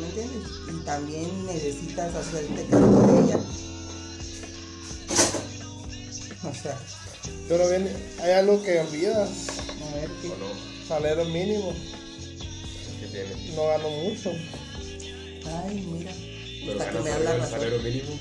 ¿Me 0.00 0.06
entiendes? 0.08 0.50
Y 0.68 0.84
también 0.84 1.46
necesitas 1.46 2.14
hacerte 2.14 2.66
cargo 2.66 3.06
de 3.06 3.24
ella. 3.24 3.38
O 6.44 6.54
sea, 6.54 6.78
Pero 7.48 7.68
bien, 7.68 7.88
hay 8.20 8.32
algo 8.32 8.62
que 8.62 8.80
olvidas. 8.80 9.30
a 9.92 9.96
ver 9.96 10.10
qué. 10.22 10.30
Salario 10.88 11.24
mínimo. 11.26 11.72
¿Qué 13.00 13.06
tiene? 13.08 13.54
No 13.54 13.66
gano 13.68 13.90
mucho. 13.90 14.30
Ay, 15.64 15.86
mira. 15.90 16.12
Pero 16.66 16.80
Hasta 16.80 16.92
que 16.92 16.98
me 17.04 17.10
da 17.10 17.18
la 17.20 17.32
razón. 17.36 17.50
salario 17.50 17.78
mínimo. 17.82 18.20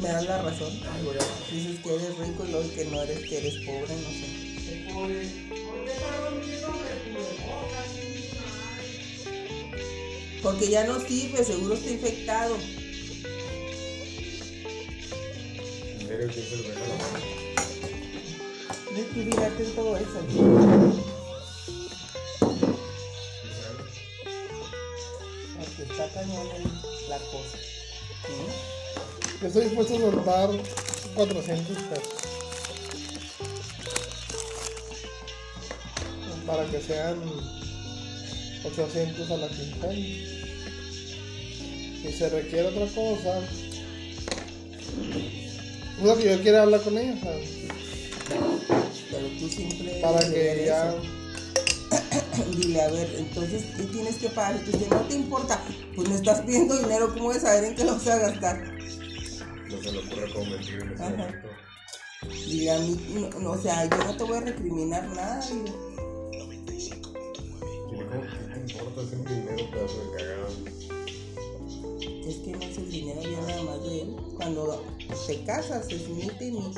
Me 0.00 0.08
das 0.08 0.24
la 0.24 0.42
razón. 0.42 0.80
Dices 1.52 1.80
que 1.82 1.94
eres 1.94 2.18
rico 2.18 2.44
y 2.46 2.50
luego 2.50 2.74
que 2.74 2.84
no 2.86 3.02
eres, 3.02 3.20
que 3.28 3.38
eres 3.38 3.54
pobre, 3.66 3.94
no 3.94 4.10
sé. 4.10 4.44
Porque 10.42 10.68
ya 10.68 10.84
no 10.84 11.00
sirve, 11.00 11.42
seguro 11.44 11.74
está 11.74 11.90
infectado. 11.90 12.56
Serio 16.16 16.30
quién 16.32 16.46
se 16.46 16.56
lo 16.56 16.62
deja 16.62 16.80
la 16.80 16.96
mano? 16.96 17.18
De 18.94 19.02
que 19.08 19.22
fíjate 19.24 19.62
en 19.64 19.74
todo 19.74 19.96
eso. 19.96 20.20
Aquí 25.60 25.82
está 25.82 26.08
cañón 26.08 26.46
el- 26.56 27.08
la 27.08 27.18
cosa. 27.18 27.58
¿Sí? 28.26 29.38
Yo 29.40 29.46
estoy 29.48 29.64
dispuesto 29.64 29.94
a 29.94 29.98
soltar 29.98 30.50
400 31.14 31.76
pesos. 31.84 32.08
Para 36.46 36.66
que 36.66 36.80
sean 36.80 37.18
800 38.64 39.30
a 39.30 39.36
la 39.36 39.48
quincena. 39.48 39.92
Si 42.02 42.12
se 42.12 42.28
requiere 42.28 42.68
otra 42.68 42.86
cosa, 42.94 43.40
lo 46.02 46.16
que 46.16 46.24
yo 46.36 46.42
quiero 46.42 46.62
hablar 46.62 46.82
con 46.82 46.98
ella, 46.98 47.18
¿sabes? 47.22 47.50
Pero 49.10 49.26
tú 49.38 49.48
siempre 49.48 50.00
para 50.00 50.18
que 50.20 50.64
ya. 50.66 50.94
Dile, 52.56 52.82
a 52.82 52.88
ver, 52.90 53.14
entonces, 53.18 53.62
¿qué 53.76 53.84
tienes 53.84 54.16
que 54.16 54.28
pagar? 54.28 54.56
Y 54.56 54.64
tú 54.64 54.72
dices, 54.72 54.90
no 54.90 55.00
te 55.02 55.14
importa, 55.14 55.60
pues 55.94 56.08
me 56.08 56.16
estás 56.16 56.40
pidiendo 56.40 56.76
dinero, 56.76 57.12
¿cómo 57.12 57.28
vas 57.28 57.38
a 57.38 57.40
saber 57.40 57.64
en 57.64 57.74
qué 57.76 57.84
lo 57.84 57.92
vas 57.92 58.06
a 58.08 58.18
gastar? 58.18 58.60
No 59.68 59.82
se 59.82 59.92
le 59.92 59.98
ocurre 59.98 60.32
cómo 60.32 60.46
mentir 60.46 60.74
en 60.80 60.92
ese 60.92 61.02
Ajá. 61.02 61.10
momento. 61.16 61.48
Dile 62.46 62.70
a 62.72 62.78
mí, 62.78 62.96
no, 63.14 63.40
no, 63.40 63.50
o 63.52 63.62
sea, 63.62 63.84
yo 63.88 63.96
no 63.98 64.16
te 64.16 64.24
voy 64.24 64.36
a 64.38 64.40
recriminar 64.40 65.06
nada. 65.08 65.40
dile. 65.46 65.72
Dile, 67.90 68.06
¿cómo 68.08 68.22
qué 68.22 68.54
te 68.54 68.60
importa? 68.72 69.00
Es 69.02 69.12
un 69.12 69.24
dinero, 69.24 69.70
pedazo 69.70 70.00
de 70.00 70.16
cagado. 70.16 70.73
Es 72.26 72.36
que 72.36 72.52
no 72.52 72.62
es 72.62 72.78
el 72.78 72.90
dinero 72.90 73.20
ya 73.22 73.40
nada 73.42 73.62
más 73.64 73.82
de 73.82 74.02
él. 74.02 74.16
Cuando 74.36 74.82
te 75.26 75.44
casas 75.44 75.88
es 75.90 76.08
mitad 76.08 76.40
y. 76.40 76.74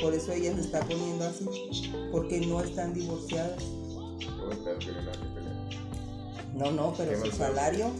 Por 0.00 0.12
eso 0.12 0.32
ella 0.32 0.54
se 0.54 0.60
está 0.60 0.80
poniendo 0.80 1.24
así. 1.24 1.90
Porque 2.12 2.40
no 2.46 2.62
están 2.62 2.92
divorciadas. 2.92 3.62
No. 6.54 6.70
No, 6.70 6.94
pero 6.96 7.22
¿Qué 7.22 7.30
su 7.30 7.36
salario, 7.36 7.90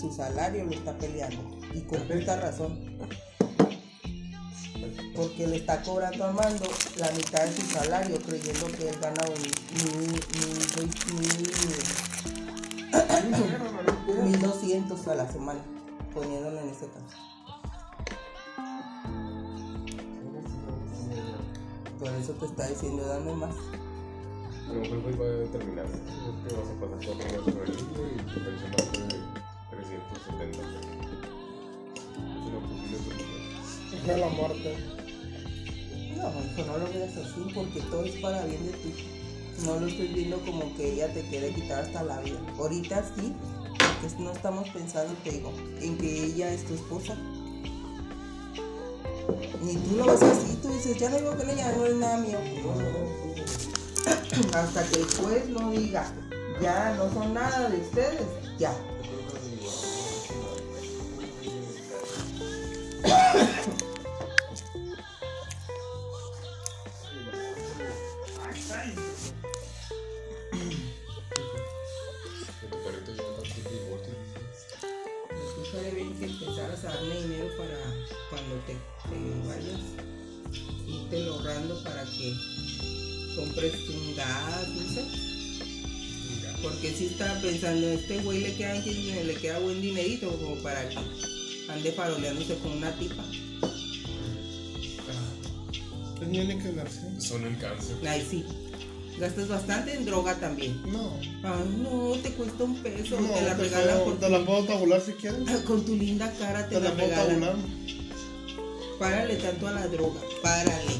su 0.00 0.12
salario 0.12 0.64
lo 0.64 0.70
está 0.70 0.96
peleando. 0.96 1.42
Y 1.74 1.80
con 1.80 2.06
justa 2.08 2.40
razón. 2.40 2.96
Porque 5.16 5.46
le 5.46 5.56
está 5.56 5.82
cobrando 5.82 6.24
a 6.24 6.28
Armando 6.28 6.66
la 6.98 7.10
mitad 7.10 7.44
de 7.44 7.56
su 7.56 7.62
salario, 7.72 8.18
creyendo 8.20 8.66
que 8.68 8.88
él 8.88 8.96
gana 9.00 9.24
mil, 9.24 9.52
mil, 9.96 10.20
mil, 11.14 12.35
mil 14.24 14.40
doscientos 14.40 15.06
a 15.08 15.14
la 15.14 15.30
semana, 15.30 15.60
poniéndolo 16.14 16.60
en 16.60 16.68
ese 16.68 16.86
caso. 16.86 17.16
Por 21.98 22.08
eso 22.08 22.32
te 22.34 22.46
está 22.46 22.68
diciendo, 22.68 23.06
dame 23.06 23.32
más. 23.34 23.54
A 24.68 24.72
lo 24.72 24.80
mejor 24.80 25.20
va 25.20 25.26
a 25.44 25.52
terminar. 25.52 25.86
Que 25.86 26.54
vas 26.54 26.68
a 26.68 26.74
pasar 26.80 26.98
cuatro 27.06 27.42
con 27.44 27.52
el 27.52 27.70
y 27.70 27.76
tu 27.76 28.40
pensión 28.44 28.70
va 28.70 28.76
a 28.76 28.86
ser 28.94 29.06
de 29.06 29.18
370 29.70 30.58
pesos. 30.58 31.26
Es 32.16 32.42
una 32.46 32.60
posible 32.68 32.98
solución. 32.98 34.10
Es 34.10 34.18
la 34.18 34.28
muerte. 34.28 34.70
No, 36.16 36.28
hijo, 36.28 36.60
no 36.66 36.78
lo 36.78 36.86
veas 36.92 37.16
así 37.16 37.52
porque 37.54 37.80
todo 37.90 38.04
es 38.04 38.16
para 38.16 38.44
bien 38.44 38.66
de 38.66 38.72
ti. 38.72 39.15
No 39.64 39.80
lo 39.80 39.86
estoy 39.86 40.08
viendo 40.08 40.38
como 40.44 40.74
que 40.76 40.92
ella 40.92 41.12
te 41.12 41.22
quiere 41.22 41.52
quitar 41.54 41.84
hasta 41.84 42.02
la 42.02 42.20
vida. 42.20 42.38
Ahorita 42.58 43.02
sí, 43.16 43.34
porque 43.78 44.22
no 44.22 44.32
estamos 44.32 44.68
pensando, 44.68 45.14
te 45.24 45.30
digo, 45.30 45.52
en 45.80 45.96
que 45.96 46.24
ella 46.24 46.52
es 46.52 46.64
tu 46.64 46.74
esposa. 46.74 47.16
Ni 49.62 49.74
tú 49.76 49.96
lo 49.96 50.06
ves 50.06 50.22
así, 50.22 50.56
tú 50.62 50.68
dices, 50.68 50.98
ya 50.98 51.08
no 51.10 51.16
vivo 51.18 51.36
con 51.36 51.50
ella, 51.50 51.72
no 51.76 51.86
es 51.86 51.96
nada 51.96 52.18
mío. 52.18 52.38
Hasta 54.54 54.86
que 54.88 55.00
el 55.00 55.06
juez 55.06 55.48
no 55.48 55.70
diga, 55.70 56.12
ya 56.60 56.94
no 56.96 57.12
son 57.12 57.34
nada 57.34 57.68
de 57.70 57.78
ustedes, 57.78 58.26
ya. 58.58 58.72
Empezaras 76.26 76.84
a 76.84 76.88
darle 76.88 77.22
dinero 77.22 77.48
para 77.56 77.78
cuando 78.30 78.54
te, 78.66 78.74
te 79.08 79.48
vayas, 79.48 79.80
irte 80.86 81.28
ahorrando 81.28 81.82
para 81.82 82.04
que 82.04 82.34
compres 83.36 83.74
un 83.88 84.16
gas, 84.16 84.68
no 84.68 84.94
sé. 84.94 85.26
Porque 86.62 86.94
si 86.94 87.06
estaba 87.06 87.38
pensando, 87.40 87.86
este 87.88 88.18
güey 88.20 88.40
le 88.40 88.54
queda, 88.54 88.74
le 88.74 89.34
queda 89.34 89.58
buen 89.58 89.80
dinerito 89.80 90.30
como 90.38 90.56
para 90.62 90.88
que 90.88 90.98
ande 91.68 91.92
faroleándose 91.92 92.56
con 92.58 92.72
una 92.72 92.90
tipa. 92.92 93.22
Pues 96.16 96.30
tiene 96.30 96.58
que 96.58 96.70
verse. 96.70 97.20
Son 97.20 97.44
el 97.44 97.58
cáncer. 97.58 97.96
Ay, 98.06 98.26
sí. 98.28 98.44
Gastas 99.18 99.48
bastante 99.48 99.94
en 99.94 100.04
droga 100.04 100.34
también. 100.34 100.80
No. 100.92 101.10
Ay, 101.42 101.78
no, 101.82 102.12
te 102.22 102.32
cuesta 102.32 102.64
un 102.64 102.76
peso, 102.82 103.18
No, 103.20 103.28
te 103.30 103.42
la 103.42 103.56
te, 103.56 103.62
regalan 103.62 103.88
puedo, 103.98 104.04
por 104.04 104.16
te 104.18 104.28
la 104.28 104.44
puedo 104.44 104.64
tabular 104.64 105.00
si 105.00 105.12
quieres. 105.12 105.44
tu- 105.44 105.64
Con 105.64 105.84
tu 105.84 105.94
linda 105.96 106.30
cara 106.38 106.68
te, 106.68 106.74
Te 106.74 106.80
la 106.82 106.90
la 106.90 106.94
puedo 106.96 107.08
regalan. 107.08 107.40
tabular. 107.40 107.56
Párale 108.98 109.36
tanto 109.36 109.66
a 109.68 109.72
la 109.72 109.86
droga, 109.88 110.20
párale. 110.42 110.92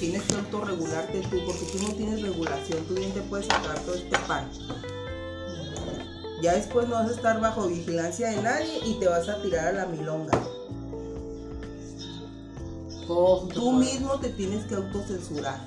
Tienes 0.00 0.22
que 0.22 0.34
autorregularte 0.36 1.20
tú, 1.22 1.38
porque 1.44 1.64
tú 1.72 1.86
no 1.86 1.94
tienes 1.94 2.22
regulación, 2.22 2.84
tú 2.86 2.94
bien 2.94 3.12
te 3.12 3.20
puedes 3.22 3.46
sacar 3.46 3.78
todo 3.80 3.94
este 3.96 4.16
pan. 4.26 4.48
Ya 6.40 6.54
después 6.54 6.88
no 6.88 6.94
vas 6.94 7.08
a 7.10 7.14
estar 7.14 7.40
bajo 7.40 7.66
vigilancia 7.68 8.28
de 8.30 8.40
nadie 8.42 8.78
y 8.86 8.94
te 8.94 9.08
vas 9.08 9.28
a 9.28 9.42
tirar 9.42 9.68
a 9.68 9.72
la 9.72 9.86
milonga. 9.86 10.38
Todo 13.06 13.48
Tú 13.48 13.72
mismo 13.72 14.20
te 14.20 14.28
tienes 14.30 14.64
que 14.66 14.74
autocensurar. 14.76 15.58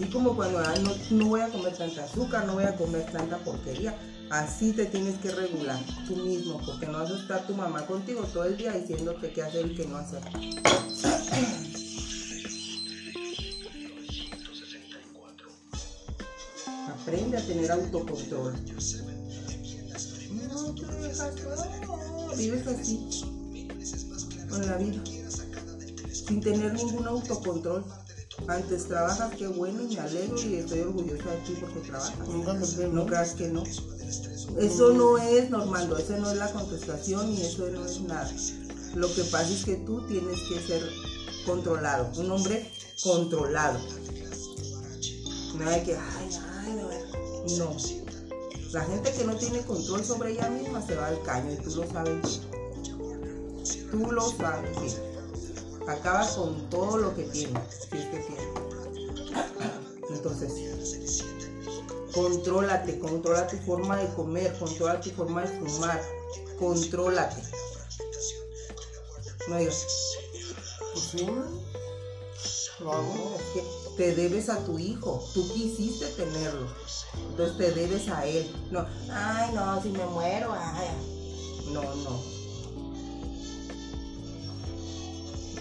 Así 0.00 0.08
como 0.08 0.34
cuando 0.34 0.58
"Ah, 0.60 0.74
no, 0.82 0.94
no 1.10 1.26
voy 1.26 1.42
a 1.42 1.48
comer 1.50 1.76
tanta 1.76 2.04
azúcar, 2.04 2.46
no 2.46 2.54
voy 2.54 2.64
a 2.64 2.74
comer 2.74 3.04
tanta 3.12 3.36
porquería, 3.36 3.94
así 4.30 4.72
te 4.72 4.86
tienes 4.86 5.18
que 5.18 5.30
regular 5.30 5.78
tú 6.08 6.16
mismo, 6.16 6.58
porque 6.64 6.86
no 6.86 7.00
vas 7.00 7.10
a 7.10 7.18
estar 7.18 7.46
tu 7.46 7.52
mamá 7.52 7.84
contigo 7.84 8.22
todo 8.32 8.44
el 8.44 8.56
día 8.56 8.72
diciéndote 8.72 9.30
qué 9.30 9.42
hacer 9.42 9.66
y 9.66 9.74
qué 9.74 9.84
no 9.86 9.98
hacer. 9.98 10.22
Aprende 16.88 17.36
a 17.36 17.46
tener 17.46 17.70
autocontrol. 17.70 18.54
No, 20.48 20.74
tú 20.74 20.86
dejas 20.86 21.34
todo, 21.34 22.36
vives 22.38 22.66
así, 22.66 23.22
con 24.48 24.66
la 24.66 24.76
vida, 24.78 25.02
sin 26.10 26.40
tener 26.40 26.72
ningún 26.72 27.06
autocontrol. 27.06 27.84
Antes 28.48 28.88
trabajas, 28.88 29.34
qué 29.36 29.46
bueno, 29.46 29.82
me 29.88 29.98
alegro 30.00 30.40
y 30.42 30.54
estoy 30.56 30.80
orgullosa 30.80 31.30
de 31.30 31.36
ti 31.38 31.56
porque 31.60 31.80
trabajas. 31.80 32.18
No 32.92 33.06
creas 33.06 33.34
que 33.34 33.48
no. 33.48 33.62
Eso 34.58 34.92
no 34.92 35.18
es, 35.18 35.50
Normando, 35.50 35.96
eso 35.96 36.16
no 36.16 36.30
es 36.30 36.36
la 36.36 36.50
contestación 36.52 37.32
y 37.32 37.42
eso 37.42 37.68
no 37.70 37.84
es 37.84 38.00
nada. 38.00 38.30
Lo 38.94 39.12
que 39.14 39.22
pasa 39.24 39.48
es 39.48 39.64
que 39.64 39.76
tú 39.76 40.04
tienes 40.08 40.40
que 40.48 40.60
ser 40.60 40.82
controlado, 41.46 42.10
un 42.20 42.30
hombre 42.32 42.70
controlado. 43.02 43.78
Nada 45.56 45.76
de 45.76 45.82
que, 45.84 45.96
ay, 45.96 46.30
ay, 46.58 46.72
no. 46.74 47.56
No. 47.58 47.76
La 48.72 48.84
gente 48.84 49.12
que 49.12 49.24
no 49.24 49.34
tiene 49.36 49.60
control 49.62 50.04
sobre 50.04 50.32
ella 50.32 50.48
misma 50.48 50.80
se 50.84 50.94
va 50.94 51.08
al 51.08 51.22
caño 51.22 51.52
y 51.52 51.56
tú 51.56 51.70
lo 51.76 51.90
sabes. 51.90 52.40
bien. 52.40 53.90
Tú 53.90 54.12
lo 54.12 54.30
sabes. 54.30 55.00
Acaba 55.88 56.26
con 56.34 56.68
todo 56.70 56.98
lo 56.98 57.14
que 57.14 57.24
tiene, 57.24 57.60
si 57.70 57.96
es 57.96 58.04
que 58.06 58.18
tiene. 58.18 58.54
Entonces, 60.10 61.24
contrólate, 62.12 62.98
controla 62.98 63.46
tu 63.46 63.56
forma 63.58 63.96
de 63.96 64.08
comer, 64.14 64.56
controla 64.58 65.00
tu 65.00 65.10
forma 65.10 65.42
de 65.42 65.48
fumar, 65.58 66.00
contrólate. 66.58 67.42
No 69.48 69.56
digas, 69.56 69.86
Pues 70.92 71.04
sí, 71.04 71.26
lo 72.80 72.92
hago. 72.92 73.36
es 73.36 73.42
que 73.54 73.64
te 73.96 74.14
debes 74.14 74.48
a 74.48 74.58
tu 74.64 74.78
hijo, 74.78 75.24
tú 75.34 75.48
quisiste 75.52 76.06
tenerlo, 76.08 76.68
entonces 77.30 77.56
te 77.56 77.70
debes 77.72 78.08
a 78.08 78.26
él. 78.26 78.50
No, 78.70 78.86
ay, 79.12 79.52
no, 79.54 79.82
si 79.82 79.88
me 79.90 80.04
muero, 80.06 80.52
ay. 80.52 80.88
No, 81.72 81.82
no. 81.82 82.39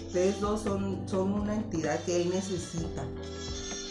Ustedes 0.10 0.42
dos 0.42 0.62
son, 0.62 1.08
son 1.08 1.34
una 1.34 1.54
entidad 1.54 2.04
que 2.04 2.24
él 2.24 2.32
necesita. 2.32 3.04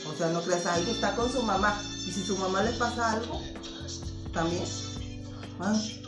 O 0.04 0.18
sea, 0.18 0.31
no 0.31 0.42
creas, 0.42 0.66
ay, 0.66 0.85
está 0.90 1.14
con 1.14 1.31
su 1.31 1.40
mamá. 1.44 1.81
Y 2.09 2.11
si 2.11 2.24
su 2.24 2.37
mamá 2.38 2.61
le 2.64 2.72
pasa 2.72 3.12
algo, 3.12 3.40
también. 4.33 4.64
Ay. 5.61 6.04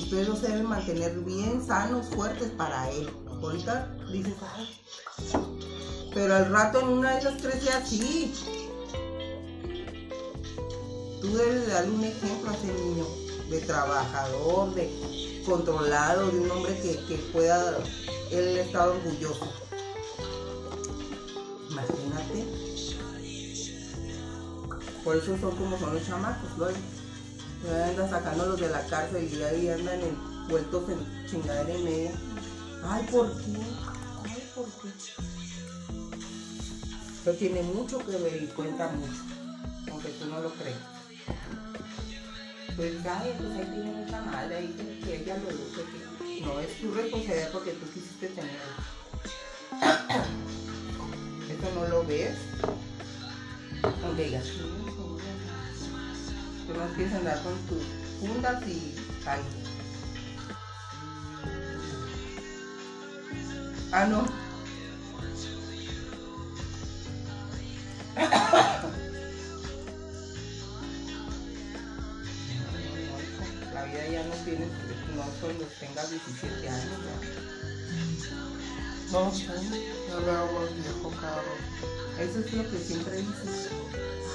Ustedes 0.00 0.38
se 0.38 0.46
deben 0.46 0.66
mantener 0.66 1.18
bien 1.24 1.60
sanos, 1.66 2.06
fuertes 2.14 2.50
para 2.50 2.88
él. 2.92 3.10
Ahorita 3.42 3.96
dices, 4.12 4.34
ay. 4.56 4.80
Pero 6.14 6.36
al 6.36 6.52
rato 6.52 6.82
en 6.82 6.86
una 6.86 7.14
de 7.14 7.18
esas 7.18 7.42
crece 7.42 7.70
así. 7.70 8.32
Tú 11.20 11.36
debes 11.36 11.66
de 11.66 11.72
darle 11.72 11.90
un 11.90 12.04
ejemplo 12.04 12.50
a 12.50 12.54
ese 12.54 12.72
niño 12.74 13.06
de 13.50 13.58
trabajador, 13.62 14.72
de 14.76 14.88
controlado, 15.44 16.30
de 16.30 16.40
un 16.40 16.50
hombre 16.50 16.78
que, 16.80 17.04
que 17.06 17.16
pueda 17.32 17.78
él 18.30 18.58
estar 18.58 18.88
orgulloso. 18.88 19.52
Imagínate. 21.70 22.46
Por 25.04 25.16
eso 25.16 25.38
son 25.38 25.56
como 25.56 25.78
son 25.78 25.94
los 25.94 26.06
chamacos, 26.06 26.50
luego. 26.58 26.76
Andan 27.86 28.08
sacándolos 28.08 28.60
de 28.60 28.70
la 28.70 28.86
cárcel 28.86 29.30
y 29.32 29.42
ahí 29.42 29.68
andan 29.68 30.00
envueltos 30.00 30.88
en 30.88 31.26
chingadera 31.26 31.78
y 31.78 31.82
media. 31.82 32.12
Ay, 32.84 33.06
¿por 33.10 33.30
qué? 33.36 33.56
Ay, 34.24 34.50
¿por 34.54 34.64
qué? 34.64 34.88
Eso 37.20 37.32
tiene 37.32 37.62
mucho 37.62 37.98
que 37.98 38.16
ver 38.16 38.42
y 38.42 38.46
cuenta 38.46 38.88
mucho, 38.88 39.22
aunque 39.90 40.08
tú 40.08 40.24
no 40.26 40.40
lo 40.40 40.50
creas. 40.54 40.99
Pues, 42.80 42.94
ay, 43.04 43.34
pues 43.36 43.50
ahí 43.50 43.66
tiene 43.74 43.90
mucha 43.90 44.22
madre, 44.22 44.56
ahí 44.56 44.98
que, 45.04 45.16
ella 45.16 45.36
lo 45.36 45.50
luce, 45.50 45.84
que 45.84 46.40
no 46.40 46.60
es 46.60 46.80
tu 46.80 46.90
responsabilidad 46.94 47.52
porque 47.52 47.72
tú 47.72 47.84
quisiste 47.92 48.28
tenerlo. 48.28 48.58
Eso 51.50 51.74
no 51.74 51.88
lo 51.88 52.06
ves. 52.06 52.38
Aunque 54.02 54.24
digas, 54.24 54.46
"Sí, 54.46 54.52
sí, 54.54 54.62
tú 56.66 56.72
no 56.72 56.86
quieres 56.94 57.12
andar 57.16 57.42
con 57.42 57.54
tus 57.66 57.84
fundas 58.18 58.66
y 58.66 58.94
ay. 59.26 59.40
Ah, 63.92 64.06
no. 64.06 64.49
Tengas 75.90 76.10
17 76.10 76.68
años. 76.68 76.84
ya. 77.04 77.16
No 79.12 79.32
sé, 79.32 79.46
ya 79.46 80.16
veo 80.16 80.52
más 80.52 80.74
viejo 80.74 81.10
caro. 81.20 81.52
Eso 82.18 82.38
es 82.40 82.52
lo 82.52 82.70
que 82.70 82.78
siempre 82.78 83.16
dices. 83.16 83.70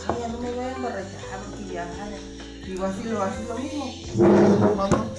Ay, 0.08 0.16
ya 0.20 0.28
no 0.28 0.40
me 0.40 0.52
voy 0.52 0.66
a 0.66 0.72
emborrachar 0.74 1.40
porque 1.50 1.74
ya. 1.74 1.88
Y 2.68 2.76
vas 2.76 2.96
y 3.00 3.04
lo 3.10 3.24
haces 3.24 3.48
lo 3.48 3.58
mismo. 3.58 3.94
¿Cuándo? 4.76 5.16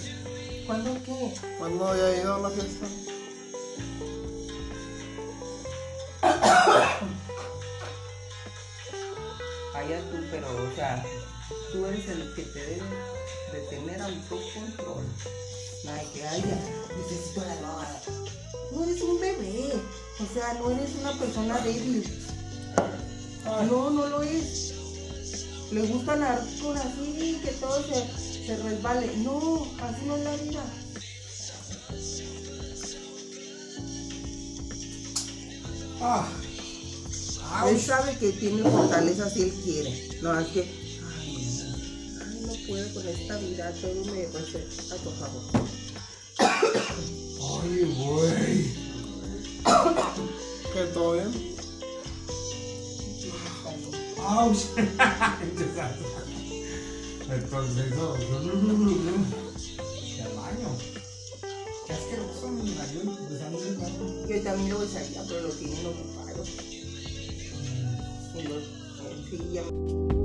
¿Cuándo 0.66 0.94
qué? 1.04 1.34
¿Cuándo 1.58 1.88
haya 1.88 2.16
ido 2.20 2.34
a 2.34 2.38
la 2.40 2.50
fiesta? 2.50 2.86
Allá 9.74 10.00
tú, 10.10 10.16
pero, 10.30 10.48
o 10.48 10.74
sea, 10.74 11.04
tú 11.72 11.86
eres 11.86 12.08
el 12.08 12.34
que 12.34 12.42
te 12.42 12.58
debe 12.58 12.82
de 13.52 13.60
tener 13.70 14.02
autocontrol. 14.02 15.04
Que 16.12 16.26
haya, 16.26 16.58
necesito 16.96 17.42
la 17.42 17.56
droga. 17.56 18.00
No 18.72 18.84
eres 18.84 19.02
un 19.02 19.20
bebé. 19.20 19.72
O 20.18 20.34
sea, 20.34 20.54
no 20.54 20.70
eres 20.72 20.90
una 21.00 21.12
persona 21.12 21.58
débil. 21.60 22.04
No, 23.68 23.90
no 23.90 24.06
lo 24.08 24.22
es. 24.22 24.74
Le 25.70 25.82
gusta 25.82 26.14
andar 26.14 26.44
con 26.60 26.76
así, 26.76 27.40
que 27.44 27.50
todo 27.52 27.82
se, 27.84 28.46
se 28.46 28.56
resbale. 28.56 29.16
No, 29.18 29.66
así 29.80 30.06
no 30.06 30.16
es 30.16 30.24
la 30.24 30.36
vida. 30.36 30.64
Ah. 36.00 36.28
Él 37.68 37.80
sabe 37.80 38.16
que 38.18 38.32
tiene 38.32 38.68
fortaleza 38.68 39.30
si 39.30 39.42
él 39.42 39.52
quiere. 39.64 40.20
No, 40.20 40.38
es 40.38 40.48
que. 40.48 40.75
Puedo 42.66 42.94
con 42.94 43.06
esta 43.08 43.36
vida, 43.38 43.72
todo 43.80 44.04
me 44.12 44.24
parece. 44.24 44.66
A 44.90 44.96
tu 44.96 45.10
favor. 45.10 45.42
Ay, 47.62 47.94
güey. 47.96 48.86
¿Qué 50.72 50.82
todo 50.92 51.12
bien? 51.14 51.30
Ouch. 54.18 54.62
Entonces, 57.28 57.92
eso. 57.92 58.06
Al 60.22 60.32
baño. 60.36 60.70
Qué 61.86 61.92
asqueroso 61.92 62.48
me 62.48 62.74
cayó 62.74 63.00
empezando 63.02 63.62
el 63.62 63.76
baño. 63.76 64.26
Yo 64.28 64.42
también 64.42 64.70
lo 64.70 64.78
besaría, 64.80 65.22
pero 65.28 65.40
lo 65.42 65.48
tienen 65.50 65.86
ocupado. 65.86 66.44
Y 68.34 68.42
lo, 68.42 68.54
sí, 69.30 69.36
ya- 69.52 70.15